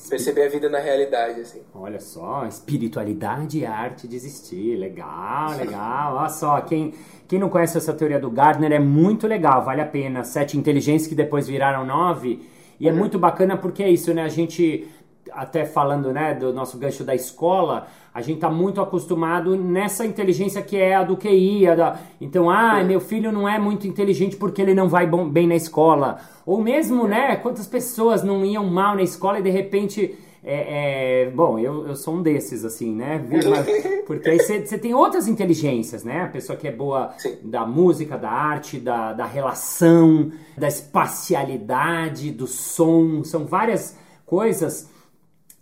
Perceber 0.09 0.47
a 0.47 0.49
vida 0.49 0.69
na 0.69 0.79
realidade, 0.79 1.41
assim. 1.41 1.63
Olha 1.75 1.99
só, 1.99 2.47
espiritualidade 2.47 3.59
e 3.59 3.67
arte 3.67 4.07
de 4.07 4.15
existir. 4.15 4.77
Legal, 4.77 5.51
legal. 5.59 6.17
Olha 6.17 6.29
só, 6.29 6.61
quem, 6.61 6.95
quem 7.27 7.39
não 7.39 7.49
conhece 7.49 7.77
essa 7.77 7.93
teoria 7.93 8.21
do 8.21 8.31
Gardner 8.31 8.73
é 8.73 8.79
muito 8.79 9.27
legal, 9.27 9.65
vale 9.65 9.81
a 9.81 9.87
pena. 9.87 10.23
Sete 10.23 10.57
inteligências 10.57 11.09
que 11.09 11.15
depois 11.15 11.49
viraram 11.49 11.85
nove. 11.85 12.41
E 12.79 12.89
é 12.89 12.93
uhum. 12.93 12.99
muito 12.99 13.19
bacana 13.19 13.57
porque 13.57 13.83
é 13.83 13.91
isso, 13.91 14.15
né? 14.15 14.23
A 14.23 14.29
gente, 14.29 14.89
até 15.33 15.65
falando 15.65 16.13
né, 16.13 16.35
do 16.35 16.53
nosso 16.53 16.79
gancho 16.79 17.05
da 17.05 17.15
escola, 17.15 17.87
a 18.13 18.21
gente 18.21 18.37
está 18.37 18.51
muito 18.51 18.81
acostumado 18.81 19.57
nessa 19.57 20.05
inteligência 20.05 20.61
que 20.63 20.77
é 20.77 20.97
a 20.97 21.05
do 21.05 21.17
QI. 21.17 21.69
A 21.69 21.75
da... 21.75 21.99
Então, 22.21 22.51
ah, 22.51 22.83
meu 22.83 23.01
filho 23.01 23.31
não 23.31 23.49
é 23.49 23.59
muito 23.59 23.87
inteligente 23.87 24.37
porque 24.37 24.61
ele 24.61 24.75
não 24.75 24.89
vai 24.89 25.07
bom, 25.07 25.29
bem 25.29 25.47
na 25.47 25.55
escola. 25.55 26.19
Ou 26.45 26.61
mesmo, 26.61 27.07
né, 27.07 27.37
quantas 27.37 27.67
pessoas 27.67 28.23
não 28.25 28.45
iam 28.45 28.65
mal 28.65 28.97
na 28.97 29.03
escola 29.03 29.39
e 29.39 29.43
de 29.43 29.51
repente. 29.51 30.19
É, 30.43 31.27
é, 31.27 31.31
bom, 31.31 31.59
eu, 31.59 31.87
eu 31.87 31.95
sou 31.95 32.15
um 32.15 32.23
desses, 32.23 32.65
assim, 32.65 32.95
né? 32.95 33.23
Porque 34.07 34.27
aí 34.27 34.39
você 34.39 34.79
tem 34.79 34.95
outras 34.95 35.29
inteligências, 35.29 36.03
né? 36.03 36.23
A 36.23 36.29
pessoa 36.29 36.57
que 36.57 36.67
é 36.67 36.73
boa 36.73 37.13
Sim. 37.19 37.37
da 37.43 37.67
música, 37.67 38.17
da 38.17 38.31
arte, 38.31 38.79
da, 38.81 39.13
da 39.13 39.27
relação, 39.27 40.33
da 40.57 40.67
espacialidade, 40.67 42.31
do 42.31 42.47
som, 42.47 43.23
são 43.23 43.45
várias 43.45 43.99
coisas 44.25 44.89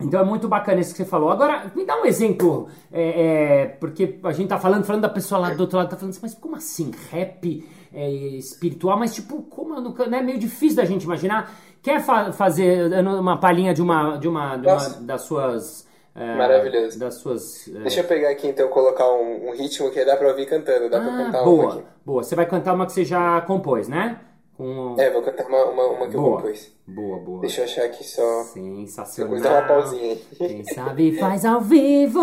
então 0.01 0.21
é 0.21 0.25
muito 0.25 0.47
bacana 0.47 0.81
isso 0.81 0.93
que 0.93 0.99
você 0.99 1.05
falou. 1.05 1.31
Agora, 1.31 1.73
me 1.75 1.85
dá 1.85 2.01
um 2.01 2.05
exemplo, 2.05 2.69
é, 2.93 3.63
é, 3.63 3.67
porque 3.67 4.19
a 4.23 4.33
gente 4.33 4.49
tá 4.49 4.59
falando, 4.59 4.85
falando 4.85 5.03
da 5.03 5.09
pessoa 5.09 5.41
lá 5.41 5.51
do 5.51 5.61
outro 5.61 5.77
lado, 5.77 5.91
tá 5.91 5.97
falando 5.97 6.13
assim, 6.13 6.21
mas 6.23 6.35
como 6.35 6.55
assim? 6.55 6.93
Rap 7.11 7.69
é, 7.93 8.09
espiritual? 8.09 8.97
Mas 8.97 9.15
tipo, 9.15 9.43
como 9.43 9.75
é 10.15 10.23
meio 10.23 10.39
difícil 10.39 10.77
da 10.77 10.85
gente 10.85 11.03
imaginar. 11.03 11.53
Quer 11.83 12.01
fa 12.01 12.33
fazer 12.33 12.93
uma 13.05 13.39
palhinha 13.39 13.75
de 13.75 13.83
uma, 13.83 14.17
de 14.17 14.29
uma, 14.29 14.57
de 14.57 14.67
uma 14.67 14.89
das 15.01 15.23
suas... 15.23 15.89
É, 16.15 16.37
Maravilhoso. 16.37 16.99
Das 16.99 17.15
suas, 17.15 17.69
é, 17.69 17.79
Deixa 17.81 18.01
eu 18.01 18.05
pegar 18.05 18.31
aqui 18.31 18.49
então, 18.49 18.69
colocar 18.69 19.09
um, 19.09 19.49
um, 19.49 19.53
ritmo 19.53 19.89
que 19.91 20.05
dá 20.05 20.17
pra 20.17 20.29
ouvir 20.29 20.47
cantando. 20.47 20.91
Dá 20.91 20.99
ah, 20.99 21.01
pra 21.01 21.17
cantar 21.17 21.45
boa, 21.45 21.63
uma 21.63 21.73
aqui. 21.75 21.85
Boa, 22.05 22.23
você 22.25 22.35
vai 22.35 22.47
cantar 22.47 22.75
uma 22.75 22.87
que 22.87 22.93
você 22.93 23.05
já 23.05 23.41
compôs, 23.43 23.87
né? 23.87 24.19
Com... 24.59 24.97
É, 24.99 25.09
vou 25.09 25.23
cantar 25.23 25.47
uma, 25.47 25.67
uma, 25.67 25.87
uma 25.87 26.09
que 26.09 26.17
boa, 26.17 26.41
eu 26.41 26.43
compus. 26.43 26.73
Boa, 26.85 27.19
boa. 27.21 27.41
Deixa 27.43 27.61
eu 27.61 27.65
achar 27.65 27.85
aqui 27.85 28.03
só. 28.03 28.43
Sensacional. 28.43 29.37
Depois 29.37 29.41
dá 29.41 29.61
uma 29.61 29.69
pausinha 29.69 30.03
aí. 30.03 30.25
Quem 30.37 30.65
sabe 30.65 31.17
faz 31.17 31.45
ao 31.45 31.61
vivo. 31.61 32.21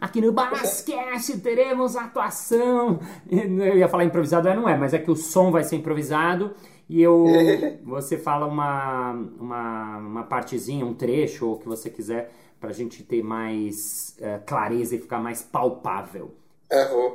Aqui 0.00 0.20
no 0.20 0.30
Basquete 0.30 1.40
teremos 1.40 1.96
atuação. 1.96 3.00
Eu 3.28 3.76
ia 3.76 3.88
falar 3.88 4.04
improvisado, 4.04 4.48
não 4.54 4.68
é, 4.68 4.76
mas 4.76 4.94
é 4.94 4.98
que 5.00 5.10
o 5.10 5.16
som 5.16 5.50
vai 5.50 5.64
ser 5.64 5.74
improvisado. 5.74 6.54
e 6.88 7.02
eu 7.02 7.24
você 7.82 8.16
fala 8.16 8.46
uma, 8.46 9.10
uma, 9.10 9.96
uma 9.98 10.22
partezinha, 10.22 10.86
um 10.86 10.94
trecho, 10.94 11.48
ou 11.48 11.54
o 11.54 11.58
que 11.58 11.66
você 11.66 11.90
quiser, 11.90 12.30
pra 12.60 12.70
gente 12.70 13.02
ter 13.02 13.24
mais 13.24 14.16
uh, 14.20 14.40
clareza 14.46 14.94
e 14.94 15.00
ficar 15.00 15.18
mais 15.18 15.42
palpável. 15.42 16.32
Aham. 16.72 17.12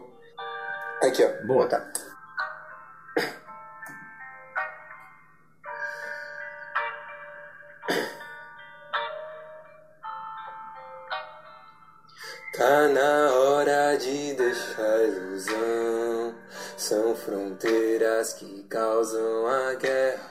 Aqui, 1.03 1.23
ó. 1.23 1.47
Boa. 1.47 1.67
Tá 1.69 1.89
São 16.91 17.15
fronteiras 17.15 18.33
que 18.33 18.63
causam 18.63 19.47
a 19.47 19.75
guerra. 19.75 20.29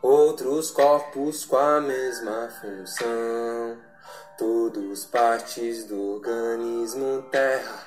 Outros 0.00 0.70
corpos 0.70 1.44
com 1.44 1.58
a 1.58 1.78
mesma 1.78 2.48
função. 2.58 3.76
Todos 4.38 5.04
partes 5.04 5.84
do 5.84 6.14
organismo 6.14 7.20
terra. 7.30 7.86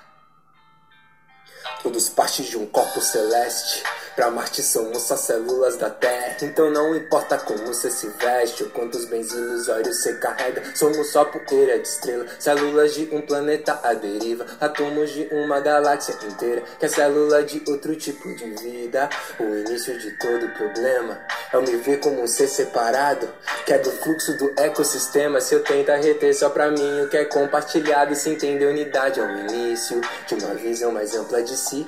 Todos 1.81 2.07
partes 2.07 2.45
de 2.45 2.57
um 2.59 2.67
corpo 2.67 3.01
celeste. 3.01 3.81
Pra 4.15 4.29
Marte 4.29 4.61
somos 4.61 5.03
só 5.03 5.15
células 5.15 5.77
da 5.77 5.89
Terra. 5.89 6.37
Então 6.41 6.69
não 6.69 6.95
importa 6.95 7.37
como 7.37 7.65
você 7.65 7.89
se 7.89 8.07
veste 8.07 8.63
ou 8.63 8.69
quantos 8.69 9.05
bens 9.05 9.31
ilusórios 9.31 10.01
você 10.01 10.13
carrega. 10.15 10.63
Somos 10.75 11.11
só 11.11 11.23
poeira 11.25 11.79
de 11.79 11.87
estrela, 11.87 12.25
células 12.37 12.93
de 12.93 13.09
um 13.11 13.21
planeta 13.21 13.79
à 13.83 13.93
deriva, 13.93 14.45
átomos 14.59 15.11
de 15.11 15.29
uma 15.31 15.59
galáxia 15.59 16.15
inteira, 16.27 16.61
que 16.77 16.85
é 16.85 16.89
célula 16.89 17.43
de 17.43 17.63
outro 17.67 17.95
tipo 17.95 18.35
de 18.35 18.49
vida. 18.55 19.09
O 19.39 19.43
início 19.43 19.97
de 19.97 20.11
todo 20.17 20.49
problema 20.55 21.19
é 21.53 21.55
eu 21.55 21.61
me 21.61 21.77
ver 21.77 21.99
como 21.99 22.21
um 22.21 22.27
ser 22.27 22.47
separado, 22.47 23.29
que 23.65 23.73
é 23.73 23.79
do 23.79 23.91
fluxo 23.91 24.37
do 24.37 24.51
ecossistema. 24.57 25.39
Se 25.39 25.53
eu 25.53 25.63
tento 25.63 25.89
reter 25.91 26.33
só 26.33 26.49
pra 26.49 26.69
mim 26.69 27.01
o 27.01 27.09
que 27.09 27.17
é 27.17 27.25
compartilhado, 27.25 28.13
se 28.15 28.29
entender 28.29 28.65
unidade 28.65 29.19
é 29.19 29.23
o 29.23 29.39
início 29.39 30.01
de 30.27 30.35
uma 30.35 30.53
visão 30.55 30.91
mais 30.91 31.15
ampla 31.15 31.41
de 31.41 31.55
si. 31.55 31.87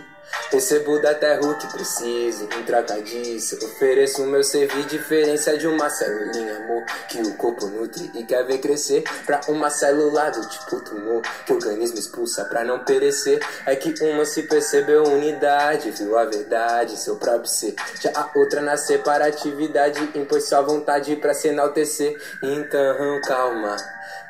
Recebo 0.51 0.99
da 0.99 1.15
terra 1.15 1.41
o 1.41 1.57
que 1.57 1.67
preciso, 1.67 2.43
em 2.43 2.63
troca 2.63 3.01
disso 3.01 3.57
Ofereço 3.65 4.23
meu 4.25 4.43
servir, 4.43 4.85
diferença 4.85 5.57
de 5.57 5.67
uma 5.67 5.89
celulinha, 5.89 6.57
amor 6.57 6.83
Que 7.09 7.21
o 7.21 7.33
corpo 7.35 7.65
nutre 7.67 8.11
e 8.13 8.23
quer 8.23 8.45
ver 8.45 8.59
crescer. 8.59 9.03
Pra 9.25 9.41
uma 9.47 9.69
célula 9.69 10.29
do 10.29 10.47
tipo 10.47 10.79
tumor 10.81 11.21
Que 11.45 11.53
o 11.53 11.55
organismo 11.55 11.97
expulsa 11.97 12.45
pra 12.45 12.63
não 12.63 12.83
perecer. 12.85 13.39
É 13.65 13.75
que 13.75 13.93
uma 14.03 14.25
se 14.25 14.43
percebeu 14.43 15.03
unidade, 15.03 15.91
viu 15.91 16.17
a 16.17 16.25
verdade, 16.25 16.97
seu 16.97 17.15
próprio 17.15 17.47
ser. 17.47 17.75
Já 17.99 18.11
a 18.13 18.29
outra 18.35 18.61
na 18.61 18.77
separatividade 18.77 20.11
impôs 20.15 20.47
sua 20.47 20.61
vontade 20.61 21.15
pra 21.15 21.33
se 21.33 21.47
enaltecer. 21.47 22.15
Então 22.41 23.21
calma, 23.21 23.75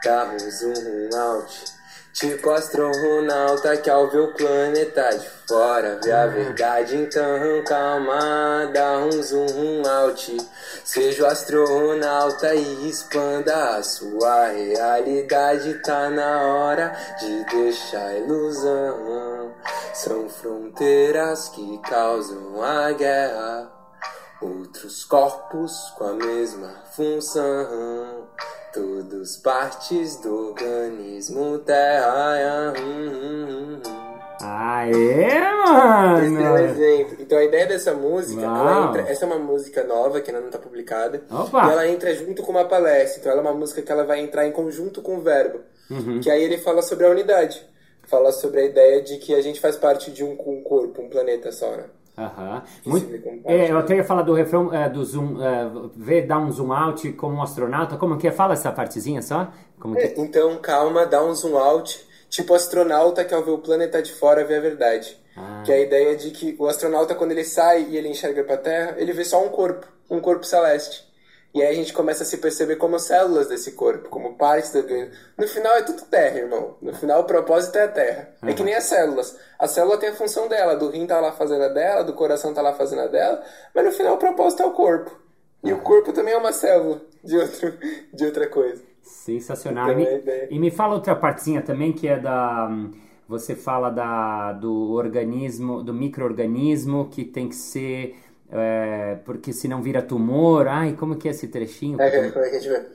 dá 0.04 0.26
um 0.26 0.40
zoom 0.50 1.10
out 1.16 1.83
Tipo 2.14 2.52
astronauta 2.52 3.76
que 3.76 3.90
ao 3.90 4.08
ver 4.08 4.20
o 4.20 4.34
planeta 4.34 5.18
de 5.18 5.28
fora 5.48 6.00
vê 6.04 6.12
a 6.12 6.28
verdade, 6.28 6.96
então 6.96 7.64
calma, 7.66 8.70
dá 8.72 9.00
um 9.00 9.12
zoom 9.12 9.82
out. 9.88 10.38
Seja 10.86 11.24
o 11.24 11.26
astronauta 11.26 12.54
e 12.54 12.88
expanda 12.88 13.78
a 13.78 13.82
sua 13.82 14.50
realidade. 14.50 15.82
Tá 15.82 16.12
na 16.12 16.44
hora 16.44 16.96
de 17.20 17.46
deixar 17.46 18.06
a 18.06 18.18
ilusão. 18.20 19.56
São 19.96 20.30
fronteiras 20.30 21.50
que 21.50 21.80
causam 21.80 22.62
a 22.62 22.92
guerra. 22.92 23.72
Outros 24.40 25.04
corpos 25.04 25.92
com 25.98 26.04
a 26.04 26.14
mesma 26.14 26.76
função. 26.96 28.28
Todos 28.74 29.38
partes 29.38 30.16
do 30.18 30.48
organismo 30.50 31.60
terra. 31.60 32.74
Hum, 32.80 33.08
hum, 33.08 33.48
hum. 33.48 34.04
Aê, 34.42 35.40
mano! 35.40 36.26
Esse 36.26 36.44
é 36.44 36.50
um 36.50 36.58
exemplo. 36.58 37.18
Então 37.20 37.38
a 37.38 37.44
ideia 37.44 37.68
dessa 37.68 37.94
música, 37.94 38.42
entra, 38.42 39.02
essa 39.08 39.26
é 39.26 39.28
uma 39.28 39.38
música 39.38 39.84
nova 39.84 40.20
que 40.22 40.32
ainda 40.32 40.42
não 40.42 40.48
está 40.48 40.58
publicada. 40.58 41.22
Opa. 41.30 41.68
E 41.68 41.72
ela 41.72 41.88
entra 41.88 42.16
junto 42.16 42.42
com 42.42 42.52
uma 42.52 42.66
palestra. 42.66 43.20
Então 43.20 43.32
ela 43.32 43.42
é 43.42 43.44
uma 43.44 43.54
música 43.54 43.82
que 43.84 43.92
ela 43.92 44.06
vai 44.06 44.20
entrar 44.22 44.48
em 44.48 44.52
conjunto 44.52 45.04
com 45.04 45.18
o 45.18 45.22
verbo. 45.22 45.60
Uhum. 45.92 46.20
Que 46.20 46.32
aí 46.32 46.42
ele 46.42 46.58
fala 46.58 46.82
sobre 46.82 47.06
a 47.06 47.10
unidade. 47.12 47.64
Fala 48.08 48.32
sobre 48.32 48.62
a 48.62 48.66
ideia 48.66 49.04
de 49.04 49.18
que 49.18 49.36
a 49.36 49.42
gente 49.42 49.62
faz 49.62 49.78
parte 49.78 50.10
de 50.10 50.24
um, 50.24 50.32
um 50.32 50.64
corpo, 50.64 51.00
um 51.00 51.10
planeta 51.10 51.52
só, 51.52 51.70
né? 51.72 51.86
Aham. 52.18 52.64
Muito, 52.86 53.10
é, 53.46 53.72
eu 53.72 53.78
até 53.78 53.96
ia 53.96 54.04
falar 54.04 54.22
do 54.22 54.34
refrão 54.34 54.74
é, 54.74 54.88
do 54.88 55.04
zoom, 55.04 55.42
é, 55.42 55.72
ver 55.96 56.28
dar 56.28 56.38
um 56.38 56.52
zoom 56.52 56.72
out 56.72 57.12
como 57.14 57.38
um 57.38 57.42
astronauta. 57.42 57.98
Como 57.98 58.18
que 58.18 58.28
é? 58.28 58.32
Fala 58.32 58.54
essa 58.54 58.72
partezinha 58.72 59.22
só? 59.22 59.52
Como 59.80 59.96
que... 59.96 60.02
É, 60.02 60.14
então, 60.18 60.58
calma, 60.58 61.06
dá 61.06 61.24
um 61.24 61.34
zoom 61.34 61.58
out. 61.58 62.08
Tipo 62.30 62.54
astronauta 62.54 63.24
que 63.24 63.34
ao 63.34 63.44
ver 63.44 63.52
o 63.52 63.58
planeta 63.60 64.02
de 64.02 64.12
fora 64.12 64.44
vê 64.44 64.58
a 64.58 64.62
verdade. 64.62 65.18
Ah. 65.36 65.62
Que 65.66 65.72
é 65.72 65.76
a 65.76 65.80
ideia 65.80 66.16
de 66.16 66.32
que 66.32 66.56
o 66.60 66.68
astronauta, 66.68 67.16
quando 67.16 67.32
ele 67.32 67.44
sai 67.44 67.88
e 67.90 67.98
ele 67.98 68.10
enxerga 68.10 68.44
pra 68.44 68.58
Terra, 68.58 68.96
ele 68.98 69.14
vê 69.14 69.24
só 69.24 69.44
um 69.44 69.50
corpo, 69.50 69.88
um 70.10 70.20
corpo 70.20 70.46
celeste. 70.46 71.04
E 71.54 71.62
aí 71.62 71.68
a 71.70 71.76
gente 71.76 71.94
começa 71.94 72.24
a 72.24 72.26
se 72.26 72.38
perceber 72.38 72.78
como 72.78 72.98
células 72.98 73.48
desse 73.48 73.74
corpo, 73.74 74.10
como 74.10 74.36
partes 74.36 74.72
do... 74.72 74.82
No 75.38 75.48
final 75.48 75.76
é 75.76 75.84
tudo 75.84 76.02
terra, 76.02 76.40
irmão. 76.40 76.76
No 76.82 76.96
final 76.96 77.22
o 77.22 77.26
propósito 77.26 77.78
é 77.78 77.84
a 77.84 77.88
terra. 77.88 78.30
Uhum. 78.42 78.50
É 78.50 78.54
que 78.54 78.64
nem 78.64 78.74
as 78.74 78.86
células. 78.86 79.38
A 79.60 79.68
célula 79.68 80.00
tem 80.00 80.10
a 80.10 80.16
função 80.16 80.48
dela, 80.48 80.76
do 80.76 80.90
rim 80.90 81.06
tá 81.06 81.20
lá 81.20 81.32
fazendo 81.32 81.64
a 81.64 81.68
dela, 81.68 82.04
do 82.04 82.14
coração 82.14 82.56
tá 82.56 82.62
lá 82.62 82.74
fazendo 82.74 83.04
a 83.04 83.08
dela, 83.08 83.44
mas 83.74 83.86
no 83.86 83.92
final 83.92 84.16
o 84.16 84.18
propósito 84.18 84.64
é 84.64 84.66
o 84.66 84.72
corpo. 84.72 85.16
E 85.64 85.72
o 85.72 85.80
corpo 85.80 86.12
também 86.12 86.34
é 86.34 86.38
uma 86.38 86.52
célula 86.52 87.00
de, 87.24 87.38
outro, 87.38 87.74
de 88.12 88.26
outra 88.26 88.48
coisa. 88.48 88.82
Sensacional. 89.04 89.92
Então, 89.92 90.02
e, 90.02 90.06
me, 90.06 90.48
e 90.50 90.60
me 90.60 90.72
fala 90.72 90.96
outra 90.96 91.16
partezinha 91.16 91.62
também, 91.62 91.94
que 91.94 92.08
é 92.08 92.20
da... 92.20 92.70
Você 93.28 93.56
fala 93.56 93.90
da, 93.90 94.54
do 94.54 94.92
organismo, 94.92 95.82
do 95.82 95.94
microorganismo 95.94 97.10
que 97.10 97.24
tem 97.24 97.48
que 97.48 97.56
ser 97.56 98.16
é, 98.54 99.16
porque 99.26 99.52
senão 99.52 99.82
vira 99.82 100.02
tumor. 100.02 100.68
Ai, 100.68 100.94
como 100.94 101.16
que 101.16 101.28
é 101.28 101.32
esse 101.32 101.48
trechinho? 101.48 102.00
É, 102.00 102.30
como 102.30 102.46
é 102.46 102.50
que 102.50 102.56
a 102.56 102.60
gente 102.60 102.70
vai... 102.70 102.86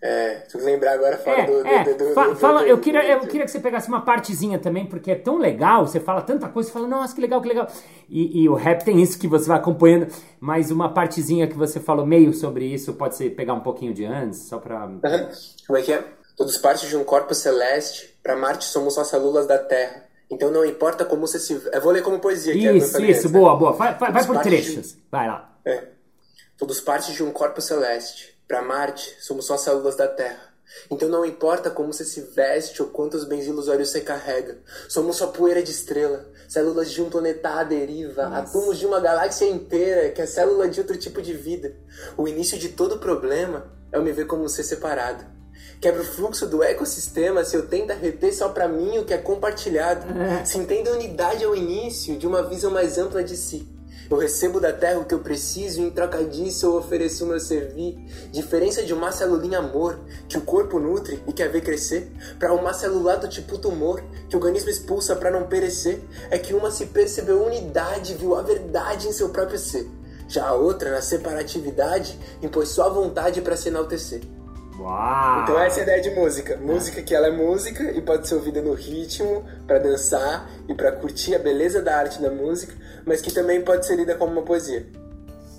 É, 0.00 0.44
se 0.46 0.56
lembrar 0.58 0.92
agora, 0.92 1.18
fala 1.18 1.38
é, 1.40 1.46
do, 1.46 1.66
é, 1.66 1.82
do, 1.82 1.96
do, 1.96 2.14
do, 2.14 2.36
fala, 2.36 2.62
eu 2.62 2.78
queria, 2.78 3.04
eu 3.04 3.18
queria 3.22 3.44
que 3.44 3.50
você 3.50 3.58
pegasse 3.58 3.88
uma 3.88 4.00
partezinha 4.00 4.56
também, 4.56 4.86
porque 4.86 5.10
é 5.10 5.16
tão 5.16 5.38
legal, 5.38 5.84
você 5.84 5.98
fala 5.98 6.22
tanta 6.22 6.48
coisa, 6.48 6.68
você 6.68 6.72
fala, 6.72 6.86
nossa, 6.86 7.12
que 7.12 7.20
legal, 7.20 7.42
que 7.42 7.48
legal. 7.48 7.66
E, 8.08 8.42
e, 8.42 8.48
o 8.48 8.54
rap 8.54 8.84
tem 8.84 9.02
isso 9.02 9.18
que 9.18 9.26
você 9.26 9.48
vai 9.48 9.58
acompanhando, 9.58 10.06
mas 10.38 10.70
uma 10.70 10.94
partezinha 10.94 11.48
que 11.48 11.56
você 11.56 11.80
falou 11.80 12.06
meio 12.06 12.32
sobre 12.32 12.64
isso, 12.64 12.94
pode 12.94 13.16
ser 13.16 13.30
pegar 13.30 13.54
um 13.54 13.60
pouquinho 13.60 13.92
de 13.92 14.04
antes, 14.04 14.42
só 14.42 14.58
pra... 14.58 14.86
Uhum. 14.86 15.00
Como 15.66 15.76
é 15.76 15.82
que 15.82 15.92
é? 15.92 16.04
Todos 16.36 16.56
partes 16.58 16.88
de 16.88 16.96
um 16.96 17.02
corpo 17.02 17.34
celeste, 17.34 18.16
pra 18.22 18.36
Marte 18.36 18.66
somos 18.66 18.94
só 18.94 19.02
células 19.02 19.48
da 19.48 19.58
Terra. 19.58 20.07
Então 20.30 20.50
não 20.50 20.64
importa 20.64 21.04
como 21.04 21.26
você 21.26 21.38
se... 21.38 21.54
Eu 21.72 21.80
vou 21.80 21.92
ler 21.92 22.02
como 22.02 22.18
poesia. 22.20 22.52
Isso, 22.52 22.96
que 22.96 23.02
é 23.04 23.10
isso, 23.10 23.26
antes, 23.26 23.30
boa, 23.30 23.52
né? 23.52 23.58
boa. 23.58 23.72
Vai, 23.72 23.94
vai, 23.98 24.12
vai 24.12 24.26
por 24.26 24.38
trechos. 24.40 24.92
De... 24.92 25.02
Vai 25.10 25.26
lá. 25.26 25.58
É. 25.64 25.84
Todos 26.56 26.80
partes 26.80 27.14
de 27.14 27.22
um 27.22 27.30
corpo 27.30 27.60
celeste. 27.60 28.38
Para 28.46 28.62
Marte, 28.62 29.16
somos 29.20 29.46
só 29.46 29.56
células 29.56 29.96
da 29.96 30.08
Terra. 30.08 30.48
Então 30.90 31.08
não 31.08 31.24
importa 31.24 31.70
como 31.70 31.92
você 31.92 32.04
se 32.04 32.20
veste 32.20 32.82
ou 32.82 32.88
quantos 32.88 33.24
bens 33.24 33.46
ilusórios 33.46 33.90
você 33.90 34.00
carrega. 34.00 34.58
Somos 34.88 35.16
só 35.16 35.28
poeira 35.28 35.62
de 35.62 35.70
estrela, 35.70 36.28
células 36.48 36.90
de 36.90 37.02
um 37.02 37.10
planeta 37.10 37.50
à 37.50 37.64
deriva, 37.64 38.28
Nossa. 38.28 38.42
átomos 38.42 38.78
de 38.78 38.86
uma 38.86 39.00
galáxia 39.00 39.46
inteira, 39.46 40.10
que 40.10 40.20
é 40.20 40.26
célula 40.26 40.68
de 40.68 40.80
outro 40.80 40.96
tipo 40.96 41.22
de 41.22 41.32
vida. 41.32 41.74
O 42.16 42.28
início 42.28 42.58
de 42.58 42.70
todo 42.70 42.98
problema 42.98 43.70
é 43.92 43.96
eu 43.96 44.02
me 44.02 44.12
ver 44.12 44.26
como 44.26 44.44
um 44.44 44.48
ser 44.48 44.62
separado. 44.62 45.24
Quebra 45.80 46.02
o 46.02 46.04
fluxo 46.04 46.46
do 46.46 46.62
ecossistema 46.62 47.44
se 47.44 47.56
eu 47.56 47.66
tento 47.66 47.92
reter 47.92 48.34
só 48.34 48.48
para 48.48 48.66
mim 48.66 48.98
o 48.98 49.04
que 49.04 49.14
é 49.14 49.18
compartilhado. 49.18 50.06
É. 50.20 50.44
Se 50.44 50.58
entende 50.58 50.88
a 50.88 50.92
unidade 50.92 51.44
ao 51.44 51.54
início 51.54 52.16
de 52.16 52.26
uma 52.26 52.42
visão 52.42 52.70
mais 52.70 52.98
ampla 52.98 53.22
de 53.22 53.36
si. 53.36 53.66
Eu 54.10 54.16
recebo 54.16 54.58
da 54.58 54.72
terra 54.72 54.98
o 54.98 55.04
que 55.04 55.14
eu 55.14 55.18
preciso 55.18 55.80
e 55.80 55.84
em 55.84 55.90
troca 55.90 56.24
disso 56.24 56.64
eu 56.64 56.76
ofereço 56.76 57.24
o 57.24 57.28
meu 57.28 57.38
servir. 57.38 57.96
Diferença 58.32 58.82
de 58.82 58.94
uma 58.94 59.12
celulinha 59.12 59.58
amor, 59.58 60.00
que 60.26 60.38
o 60.38 60.40
corpo 60.40 60.80
nutre 60.80 61.22
e 61.28 61.32
quer 61.32 61.48
ver 61.50 61.60
crescer, 61.60 62.10
para 62.38 62.54
uma 62.54 62.72
celular 62.72 63.16
do 63.16 63.28
tipo 63.28 63.58
tumor, 63.58 64.02
que 64.28 64.34
o 64.34 64.38
organismo 64.38 64.70
expulsa 64.70 65.14
para 65.14 65.30
não 65.30 65.46
perecer, 65.46 66.00
é 66.30 66.38
que 66.38 66.54
uma 66.54 66.70
se 66.70 66.86
percebeu 66.86 67.44
unidade, 67.44 68.14
viu 68.14 68.34
a 68.34 68.40
verdade 68.40 69.06
em 69.06 69.12
seu 69.12 69.28
próprio 69.28 69.58
ser. 69.58 69.86
Já 70.26 70.46
a 70.48 70.54
outra, 70.54 70.90
na 70.90 71.02
separatividade, 71.02 72.18
impôs 72.42 72.70
sua 72.70 72.88
vontade 72.88 73.42
para 73.42 73.56
se 73.56 73.68
enaltecer. 73.68 74.22
Uau. 74.78 75.42
Então 75.42 75.58
essa 75.58 75.80
é 75.80 75.80
a 75.80 75.82
ideia 75.82 76.02
de 76.02 76.10
música. 76.10 76.56
Música 76.56 77.02
que 77.02 77.14
ela 77.14 77.26
é 77.26 77.30
música 77.30 77.90
e 77.90 78.00
pode 78.00 78.28
ser 78.28 78.36
ouvida 78.36 78.62
no 78.62 78.74
ritmo, 78.74 79.44
para 79.66 79.78
dançar 79.78 80.48
e 80.68 80.74
para 80.74 80.92
curtir 80.92 81.34
a 81.34 81.38
beleza 81.38 81.82
da 81.82 81.96
arte 81.96 82.22
da 82.22 82.30
música, 82.30 82.74
mas 83.04 83.20
que 83.20 83.32
também 83.32 83.60
pode 83.62 83.86
ser 83.86 83.96
lida 83.96 84.14
como 84.14 84.32
uma 84.32 84.42
poesia. 84.42 84.86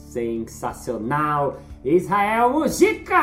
Sensacional! 0.09 1.59
Israel 1.83 2.49
Mujica! 2.49 3.15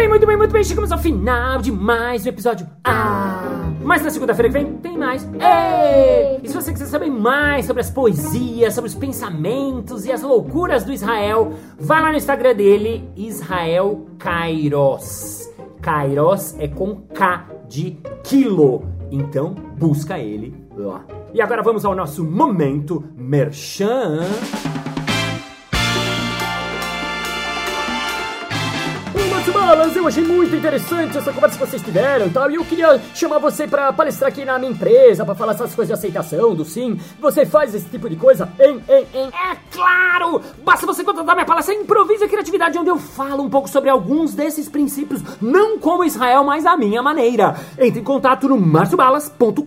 Bem, 0.00 0.08
muito 0.08 0.26
bem, 0.26 0.36
muito 0.36 0.52
bem. 0.52 0.64
Chegamos 0.64 0.90
ao 0.90 0.98
final 0.98 1.60
de 1.60 1.70
mais 1.70 2.24
um 2.24 2.30
episódio. 2.30 2.66
Ah! 2.82 3.70
Mas 3.82 4.02
na 4.02 4.08
segunda-feira 4.08 4.48
que 4.48 4.58
vem 4.58 4.72
tem 4.78 4.96
mais. 4.96 5.24
Ei! 5.24 6.40
E 6.42 6.48
se 6.48 6.54
você 6.54 6.72
quiser 6.72 6.86
saber 6.86 7.10
mais 7.10 7.66
sobre 7.66 7.82
as 7.82 7.90
poesias, 7.90 8.72
sobre 8.72 8.88
os 8.88 8.94
pensamentos 8.94 10.06
e 10.06 10.12
as 10.12 10.22
loucuras 10.22 10.84
do 10.84 10.92
Israel, 10.92 11.52
vá 11.78 12.00
lá 12.00 12.12
no 12.12 12.16
Instagram 12.16 12.54
dele, 12.54 13.10
Israel 13.14 14.06
Kairos. 14.18 15.50
Kairos 15.82 16.58
é 16.58 16.66
com 16.66 17.02
K 17.12 17.44
de 17.68 17.98
quilo. 18.24 18.86
Então 19.10 19.54
busca 19.76 20.18
ele 20.18 20.54
lá. 20.74 21.04
E 21.34 21.42
agora 21.42 21.62
vamos 21.62 21.84
ao 21.84 21.94
nosso 21.94 22.24
momento 22.24 23.04
merchan. 23.18 24.20
Balas, 29.70 29.94
eu 29.94 30.04
achei 30.04 30.24
muito 30.24 30.56
interessante 30.56 31.16
essa 31.16 31.32
conversa 31.32 31.56
que 31.56 31.64
vocês 31.64 31.80
tiveram 31.80 32.26
e 32.26 32.30
tal. 32.30 32.50
E 32.50 32.56
eu 32.56 32.64
queria 32.64 33.00
chamar 33.14 33.38
você 33.38 33.68
para 33.68 33.92
palestrar 33.92 34.28
aqui 34.28 34.44
na 34.44 34.58
minha 34.58 34.72
empresa, 34.72 35.24
para 35.24 35.36
falar 35.36 35.52
essas 35.52 35.72
coisas 35.72 35.86
de 35.86 35.92
aceitação, 35.92 36.56
do 36.56 36.64
sim. 36.64 36.98
Você 37.20 37.46
faz 37.46 37.72
esse 37.72 37.88
tipo 37.88 38.10
de 38.10 38.16
coisa? 38.16 38.48
Hein, 38.58 38.82
hein, 38.88 39.06
hein? 39.14 39.30
É 39.32 39.56
claro! 39.70 40.42
Basta 40.64 40.84
você 40.84 41.04
contratar 41.04 41.36
minha 41.36 41.46
palestra 41.46 41.72
Improvisa 41.72 42.26
Criatividade, 42.26 42.76
onde 42.78 42.90
eu 42.90 42.98
falo 42.98 43.44
um 43.44 43.48
pouco 43.48 43.68
sobre 43.68 43.88
alguns 43.88 44.34
desses 44.34 44.68
princípios, 44.68 45.22
não 45.40 45.78
como 45.78 46.02
Israel, 46.02 46.42
mas 46.42 46.66
a 46.66 46.76
minha 46.76 47.00
maneira. 47.00 47.54
Entre 47.78 48.00
em 48.00 48.04
contato 48.04 48.48
no 48.48 48.58
marciobalas.com.br. 48.58 49.60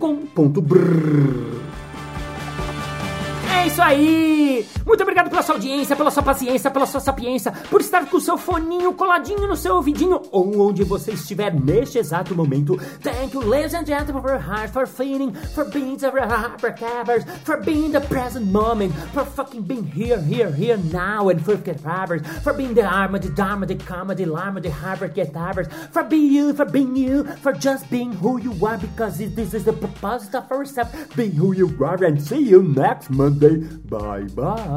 É 3.54 3.66
isso 3.68 3.80
aí! 3.80 4.66
Muito 4.86 5.02
obrigado 5.02 5.30
pela 5.30 5.42
sua 5.42 5.54
audiência, 5.54 5.96
pela 5.96 6.10
sua 6.10 6.22
paciência, 6.22 6.70
pela 6.70 6.86
sua 6.86 7.00
sapiência, 7.00 7.52
por 7.70 7.80
estar 7.80 8.06
com 8.06 8.18
o 8.18 8.20
seu 8.20 8.36
foninho 8.36 8.92
coladinho 8.92 9.46
no 9.46 9.56
seu 9.56 9.76
ouvidinho 9.76 10.20
ou 10.30 10.68
onde 10.68 10.84
você 10.84 11.12
estiver 11.12 11.54
neste 11.54 11.98
exato 11.98 12.34
momento. 12.34 12.76
Thank 13.02 13.34
you, 13.34 13.40
ladies 13.40 13.74
and 13.74 13.86
gentlemen, 13.86 14.20
for 14.20 14.30
your 14.30 14.40
heart, 14.40 14.70
for 14.72 14.86
feeling, 14.86 15.32
for 15.54 15.64
being 15.64 15.96
the 15.96 16.10
hypercavers, 16.10 17.24
for 17.44 17.62
being 17.62 17.92
the 17.92 18.00
present 18.00 18.46
moment, 18.46 18.92
for 19.12 19.24
fucking 19.24 19.62
being 19.62 19.84
here, 19.84 20.20
here, 20.20 20.50
here 20.50 20.76
now, 20.76 21.30
and 21.30 21.40
for 21.42 21.56
cadavers, 21.56 22.22
for 22.42 22.52
being 22.52 22.74
the 22.74 22.84
armor, 22.84 23.18
the 23.18 23.30
dharma, 23.30 23.66
the 23.66 23.74
the 23.74 24.26
lama, 24.26 24.60
the 24.60 24.70
hyper 24.70 25.08
cadavers, 25.08 25.68
for 25.92 26.04
being 26.04 26.32
you, 26.32 26.52
for 26.52 26.64
being 26.64 26.94
you, 26.94 27.24
for 27.42 27.52
just 27.52 27.88
being 27.90 28.12
who 28.12 28.38
you 28.40 28.52
are, 28.66 28.76
because 28.76 29.18
this 29.18 29.54
is 29.54 29.64
the 29.64 29.72
purpose 29.72 30.32
of 30.34 30.50
ourselves. 30.50 30.90
Be 31.16 31.28
who 31.30 31.52
you 31.52 31.74
are, 31.82 32.04
and 32.04 32.22
see 32.22 32.40
you 32.40 32.62
next 32.62 33.10
Monday. 33.10 33.56
Bye 33.88 34.24
bye. 34.34 34.73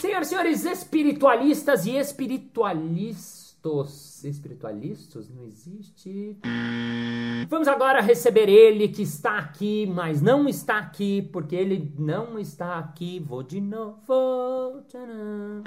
Senhoras 0.00 0.26
e 0.26 0.28
senhores 0.28 0.64
espiritualistas 0.64 1.86
e 1.86 1.96
espiritualistas. 1.96 3.44
Espiritualistas? 4.24 5.30
Não 5.30 5.44
existe. 5.44 6.36
Vamos 7.48 7.68
agora 7.68 8.00
receber 8.00 8.48
ele 8.48 8.88
que 8.88 9.02
está 9.02 9.38
aqui, 9.38 9.86
mas 9.86 10.20
não 10.20 10.48
está 10.48 10.78
aqui, 10.78 11.22
porque 11.32 11.54
ele 11.54 11.92
não 11.98 12.38
está 12.38 12.78
aqui. 12.78 13.20
Vou 13.20 13.42
de 13.42 13.60
novo. 13.60 14.82
Tcharam. 14.88 15.62